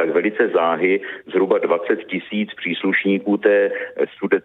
tak 0.00 0.10
velice 0.10 0.48
záhy 0.48 1.00
zhruba 1.26 1.58
20 1.58 2.04
tisíc 2.04 2.54
příslušníků 2.54 3.36
té 3.36 3.70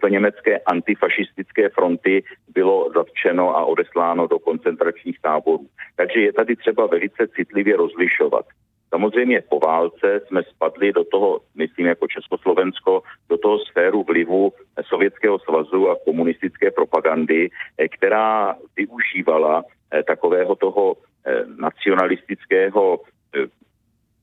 německé 0.08 0.58
antifašistické 0.58 1.68
fronty 1.68 2.24
bylo 2.54 2.90
zatčeno 2.94 3.56
a 3.56 3.64
odesláno 3.64 4.26
do 4.26 4.38
koncentračních 4.38 5.20
táborů. 5.20 5.66
Takže 5.96 6.20
je 6.20 6.32
tady 6.32 6.56
třeba 6.56 6.86
velice 6.86 7.28
citlivě 7.36 7.76
rozlišovat. 7.76 8.44
Samozřejmě 8.88 9.42
po 9.48 9.58
válce 9.58 10.20
jsme 10.26 10.42
spadli 10.42 10.92
do 10.92 11.04
toho, 11.04 11.40
myslím 11.54 11.86
jako 11.86 12.08
Československo, 12.08 13.02
do 13.28 13.38
toho 13.38 13.58
sféru 13.58 14.02
vlivu 14.02 14.52
Sovětského 14.88 15.38
svazu 15.38 15.90
a 15.90 15.96
komunistické 16.04 16.70
propagandy, 16.70 17.50
eh, 17.78 17.88
která 17.88 18.56
využívala 18.76 19.64
eh, 19.64 20.02
takového 20.02 20.56
toho 20.56 20.96
eh, 21.26 21.44
nacionalistického 21.56 23.00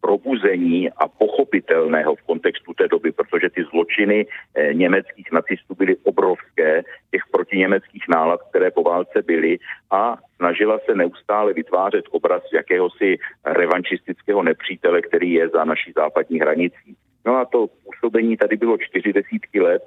probuzení 0.04 0.92
a 0.92 1.08
pochopitelného 1.08 2.16
v 2.16 2.22
kontextu 2.22 2.74
té 2.74 2.88
doby, 2.88 3.12
protože 3.12 3.50
ty 3.50 3.64
zločiny 3.72 4.28
eh, 4.28 4.74
německých 4.74 5.32
nacistů 5.32 5.76
byly 5.76 5.96
obrovské, 6.04 6.84
těch 7.12 7.24
protiněmeckých 7.32 8.04
nálad, 8.10 8.40
které 8.50 8.72
po 8.72 8.84
válce 8.84 9.22
byly 9.22 9.60
a 9.92 10.18
snažila 10.36 10.80
se 10.86 10.96
neustále 10.96 11.54
vytvářet 11.54 12.06
obraz 12.12 12.44
jakéhosi 12.54 13.18
revanšistického 13.46 14.44
nepřítele, 14.44 15.02
který 15.02 15.34
je 15.34 15.50
za 15.50 15.66
naší 15.66 15.92
západní 15.96 16.40
hranicí. 16.40 16.96
No 17.26 17.36
a 17.36 17.46
to 17.46 17.68
působení 17.84 18.38
tady 18.38 18.58
bylo 18.58 18.78
čtyři 18.78 19.14
desítky 19.14 19.62
let, 19.62 19.84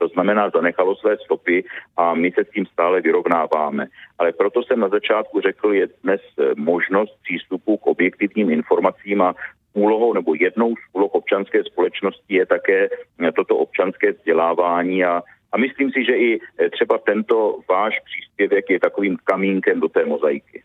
to 0.00 0.08
znamená, 0.08 0.50
zanechalo 0.50 0.96
své 0.96 1.16
stopy 1.16 1.64
a 1.96 2.14
my 2.14 2.32
se 2.32 2.44
s 2.44 2.50
tím 2.50 2.66
stále 2.66 3.00
vyrovnáváme. 3.00 3.86
Ale 4.18 4.32
proto 4.32 4.62
jsem 4.62 4.80
na 4.80 4.88
začátku 4.88 5.40
řekl, 5.40 5.74
je 5.74 5.86
dnes 6.02 6.20
eh, 6.38 6.42
možnost 6.56 7.14
přístupu 7.22 7.76
k 7.76 7.86
objektivním 7.86 8.50
informacím 8.50 9.22
a 9.22 9.34
úlohou 9.72 10.12
nebo 10.12 10.34
jednou 10.34 10.74
z 10.76 10.82
úloh 10.92 11.14
občanské 11.14 11.64
společnosti 11.64 12.34
je 12.34 12.46
také 12.46 12.88
eh, 12.88 13.32
toto 13.32 13.56
občanské 13.56 14.12
vzdělávání 14.12 15.04
a 15.04 15.22
a 15.52 15.58
myslím 15.58 15.90
si, 15.90 16.04
že 16.04 16.16
i 16.16 16.40
eh, 16.40 16.70
třeba 16.70 16.98
tento 16.98 17.58
váš 17.68 18.00
příspěvek 18.04 18.70
je 18.70 18.80
takovým 18.80 19.16
kamínkem 19.24 19.80
do 19.80 19.88
té 19.88 20.04
mozaiky. 20.04 20.62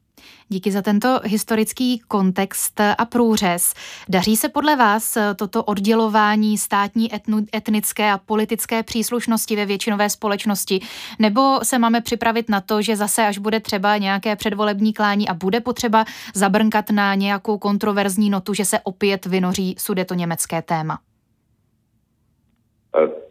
Díky 0.50 0.72
za 0.72 0.82
tento 0.82 1.20
historický 1.24 2.02
kontext 2.08 2.80
a 2.98 3.06
průřez. 3.06 3.74
Daří 4.10 4.38
se 4.38 4.50
podle 4.50 4.76
vás 4.76 5.18
toto 5.36 5.64
oddělování 5.64 6.58
státní, 6.58 7.16
etnu, 7.16 7.46
etnické 7.56 8.12
a 8.12 8.18
politické 8.18 8.84
příslušnosti 8.84 9.56
ve 9.56 9.66
většinové 9.66 10.10
společnosti? 10.10 10.82
Nebo 11.20 11.60
se 11.64 11.80
máme 11.80 12.02
připravit 12.02 12.50
na 12.50 12.62
to, 12.62 12.82
že 12.82 12.96
zase 12.96 13.28
až 13.28 13.38
bude 13.38 13.60
třeba 13.60 13.98
nějaké 13.98 14.36
předvolební 14.36 14.94
klání 14.94 15.30
a 15.30 15.34
bude 15.34 15.60
potřeba 15.60 16.06
zabrnkat 16.34 16.90
na 16.90 17.16
nějakou 17.16 17.58
kontroverzní 17.58 18.30
notu, 18.30 18.54
že 18.54 18.66
se 18.66 18.80
opět 18.80 19.26
vynoří 19.26 19.76
sudeto 19.80 20.14
německé 20.14 20.62
téma? 20.62 21.00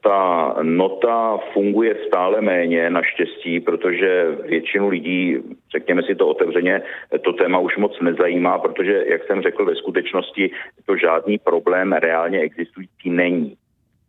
Ta 0.02 0.54
nota 0.62 1.38
funguje 1.52 1.96
stále 2.06 2.40
méně, 2.40 2.90
naštěstí, 2.90 3.60
protože 3.60 4.36
většinu 4.42 4.88
lidí, 4.88 5.38
řekněme 5.72 6.02
si 6.02 6.14
to 6.14 6.28
otevřeně, 6.28 6.82
to 7.24 7.32
téma 7.32 7.58
už 7.58 7.76
moc 7.76 8.00
nezajímá, 8.00 8.58
protože, 8.58 9.04
jak 9.06 9.26
jsem 9.26 9.42
řekl, 9.42 9.64
ve 9.64 9.74
skutečnosti 9.74 10.50
to 10.86 10.96
žádný 10.96 11.38
problém 11.38 11.92
reálně 11.92 12.40
existující 12.40 13.10
není. 13.10 13.56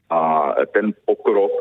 A 0.09 0.51
ten 0.73 0.93
pokrok 1.05 1.51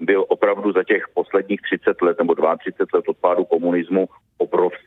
byl 0.00 0.24
opravdu 0.28 0.72
za 0.72 0.84
těch 0.84 1.04
posledních 1.14 1.60
30 1.62 2.02
let 2.02 2.18
nebo 2.18 2.34
32 2.34 2.98
let 2.98 3.08
od 3.08 3.16
pádu 3.16 3.44
komunismu 3.44 4.08
obrovský. 4.38 4.86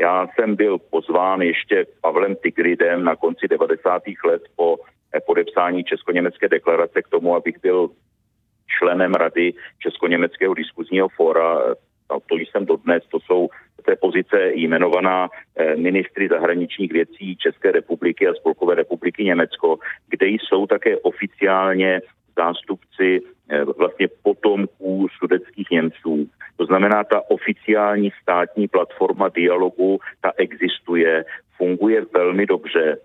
Já 0.00 0.26
jsem 0.34 0.56
byl 0.56 0.78
pozván 0.78 1.42
ještě 1.42 1.86
Pavlem 2.00 2.36
Tigridem 2.36 3.04
na 3.04 3.16
konci 3.16 3.48
90. 3.48 4.02
let 4.24 4.42
po 4.56 4.76
podepsání 5.26 5.84
Česko-Německé 5.84 6.48
deklarace 6.48 7.02
k 7.02 7.08
tomu, 7.08 7.34
abych 7.34 7.60
byl 7.62 7.90
členem 8.78 9.14
Rady 9.14 9.52
Česko-Německého 9.78 10.54
diskuzního 10.54 11.08
fóra. 11.08 11.58
No, 12.10 12.20
to 12.26 12.36
jsem 12.36 12.66
dodnes, 12.66 13.02
to 13.10 13.20
jsou 13.20 13.48
té 13.88 13.96
pozice 13.96 14.36
jmenovaná 14.54 15.28
eh, 15.56 15.76
ministry 15.76 16.28
zahraničních 16.28 16.92
věcí 16.92 17.36
České 17.36 17.72
republiky 17.72 18.28
a 18.28 18.34
Spolkové 18.34 18.74
republiky 18.74 19.24
Německo, 19.24 19.78
kde 20.08 20.26
jsou 20.26 20.66
také 20.66 20.96
oficiálně 20.96 22.00
zástupci 22.36 23.20
eh, 23.48 23.64
vlastně 23.64 24.08
potomků 24.22 25.08
sudeckých 25.18 25.70
Němců. 25.70 26.28
To 26.56 26.64
znamená, 26.64 27.04
ta 27.04 27.22
oficiální 27.30 28.10
státní 28.22 28.68
platforma 28.68 29.28
dialogu, 29.28 29.98
ta 30.20 30.32
existuje, 30.36 31.24
funguje 31.56 32.04
velmi 32.12 32.46
dobře 32.46 32.98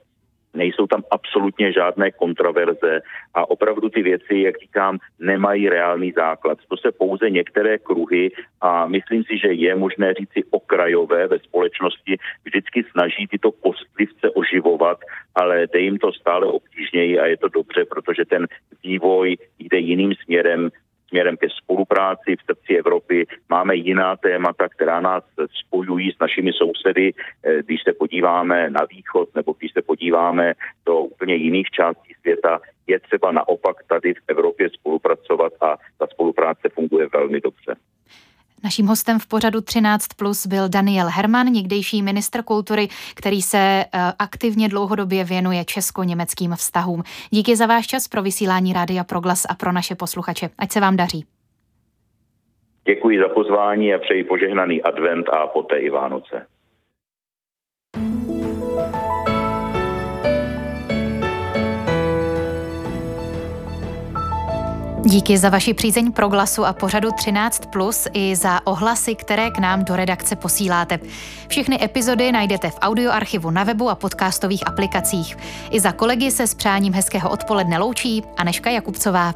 nejsou 0.54 0.88
tam 0.88 1.04
absolutně 1.12 1.74
žádné 1.74 2.12
kontraverze 2.12 3.02
a 3.34 3.50
opravdu 3.50 3.90
ty 3.90 4.02
věci, 4.02 4.36
jak 4.38 4.58
říkám, 4.60 4.98
nemají 5.20 5.70
reálný 5.70 6.12
základ. 6.12 6.58
To 6.68 6.78
se 6.78 6.92
pouze 6.92 7.30
některé 7.30 7.78
kruhy 7.78 8.32
a 8.62 8.88
myslím 8.88 9.24
si, 9.24 9.38
že 9.38 9.54
je 9.54 9.76
možné 9.76 10.14
říci 10.14 10.44
okrajové 10.52 11.28
ve 11.28 11.40
společnosti 11.40 12.18
vždycky 12.46 12.84
snaží 12.92 13.28
tyto 13.28 13.52
kostlivce 13.52 14.30
oživovat, 14.30 14.98
ale 15.36 15.68
jde 15.68 15.80
jim 15.80 15.98
to 15.98 16.14
stále 16.14 16.46
obtížněji 16.48 17.20
a 17.20 17.26
je 17.26 17.38
to 17.38 17.48
dobře, 17.48 17.86
protože 17.86 18.26
ten 18.26 18.48
vývoj 18.84 19.38
jde 19.60 19.78
jiným 19.78 20.14
směrem, 20.24 20.70
směrem 21.14 21.38
ke 21.38 21.48
spolupráci 21.50 22.36
v 22.36 22.46
srdci 22.46 22.78
Evropy. 22.78 23.28
Máme 23.50 23.76
jiná 23.76 24.18
témata, 24.18 24.70
která 24.70 25.02
nás 25.02 25.24
spojují 25.66 26.12
s 26.12 26.20
našimi 26.20 26.52
sousedy. 26.54 27.14
Eh, 27.14 27.64
když 27.64 27.84
se 27.84 27.94
podíváme 27.94 28.70
na 28.70 28.82
východ 28.90 29.30
nebo 29.36 29.56
když 29.58 29.72
se 29.74 29.82
podíváme 29.82 30.54
do 30.86 31.00
úplně 31.00 31.36
jiných 31.36 31.70
částí 31.70 32.14
světa, 32.22 32.60
je 32.88 33.00
třeba 33.00 33.32
naopak 33.32 33.76
tady 33.88 34.14
v 34.14 34.24
Evropě 34.28 34.70
spolupracovat 34.70 35.54
a 35.62 35.78
ta 35.98 36.08
spolupráce 36.08 36.70
funguje 36.70 37.08
velmi 37.14 37.42
dobře. 37.42 37.76
Naším 38.64 38.88
hostem 38.88 39.20
v 39.20 39.28
pořadu 39.28 39.62
13 39.62 40.08
plus 40.08 40.48
byl 40.48 40.70
Daniel 40.70 41.08
Herman, 41.10 41.48
někdejší 41.48 42.02
ministr 42.02 42.44
kultury, 42.44 42.88
který 43.16 43.42
se 43.42 43.58
eh, 43.58 43.88
aktivně 44.20 44.70
dlouhodobě 44.70 45.24
věnuje 45.24 45.66
česko-německým 45.66 46.52
vztahům. 46.56 47.04
Díky 47.30 47.56
za 47.56 47.66
váš 47.66 47.88
čas 47.88 48.08
pro 48.08 48.22
vysílání 48.22 48.74
Rádia 48.74 49.04
Proglas 49.04 49.46
a 49.50 49.56
pro 49.56 49.72
naše 49.72 49.96
posluchače. 49.96 50.50
Ať 50.58 50.72
se 50.72 50.80
vám 50.80 50.96
daří. 50.96 51.26
Děkuji 52.86 53.20
za 53.20 53.30
pozvání 53.30 53.94
a 53.94 54.00
přeji 54.00 54.24
požehnaný 54.24 54.84
advent 54.84 55.30
a 55.30 55.48
poté 55.48 55.78
i 55.78 55.90
Vánoce. 55.90 56.48
Díky 65.14 65.38
za 65.38 65.50
vaši 65.50 65.74
přízeň 65.74 66.12
pro 66.12 66.30
glasu 66.30 66.66
a 66.66 66.74
pořadu 66.74 67.12
13 67.12 67.66
plus 67.66 68.08
i 68.14 68.36
za 68.36 68.68
ohlasy, 68.68 69.16
které 69.16 69.52
k 69.52 69.60
nám 69.60 69.84
do 69.86 69.96
redakce 69.96 70.36
posíláte. 70.36 71.00
Všechny 71.48 71.84
epizody 71.84 72.32
najdete 72.32 72.70
v 72.70 72.78
audioarchivu 72.82 73.52
na 73.52 73.64
webu 73.64 73.90
a 73.90 73.96
podcastových 73.96 74.68
aplikacích. 74.68 75.38
I 75.72 75.80
za 75.80 75.92
kolegy 75.92 76.32
se 76.32 76.48
s 76.48 76.54
přáním 76.54 76.94
hezkého 76.94 77.30
odpoledne 77.30 77.78
loučí 77.78 78.24
Aneška 78.38 78.70
Jakubcová. 78.70 79.34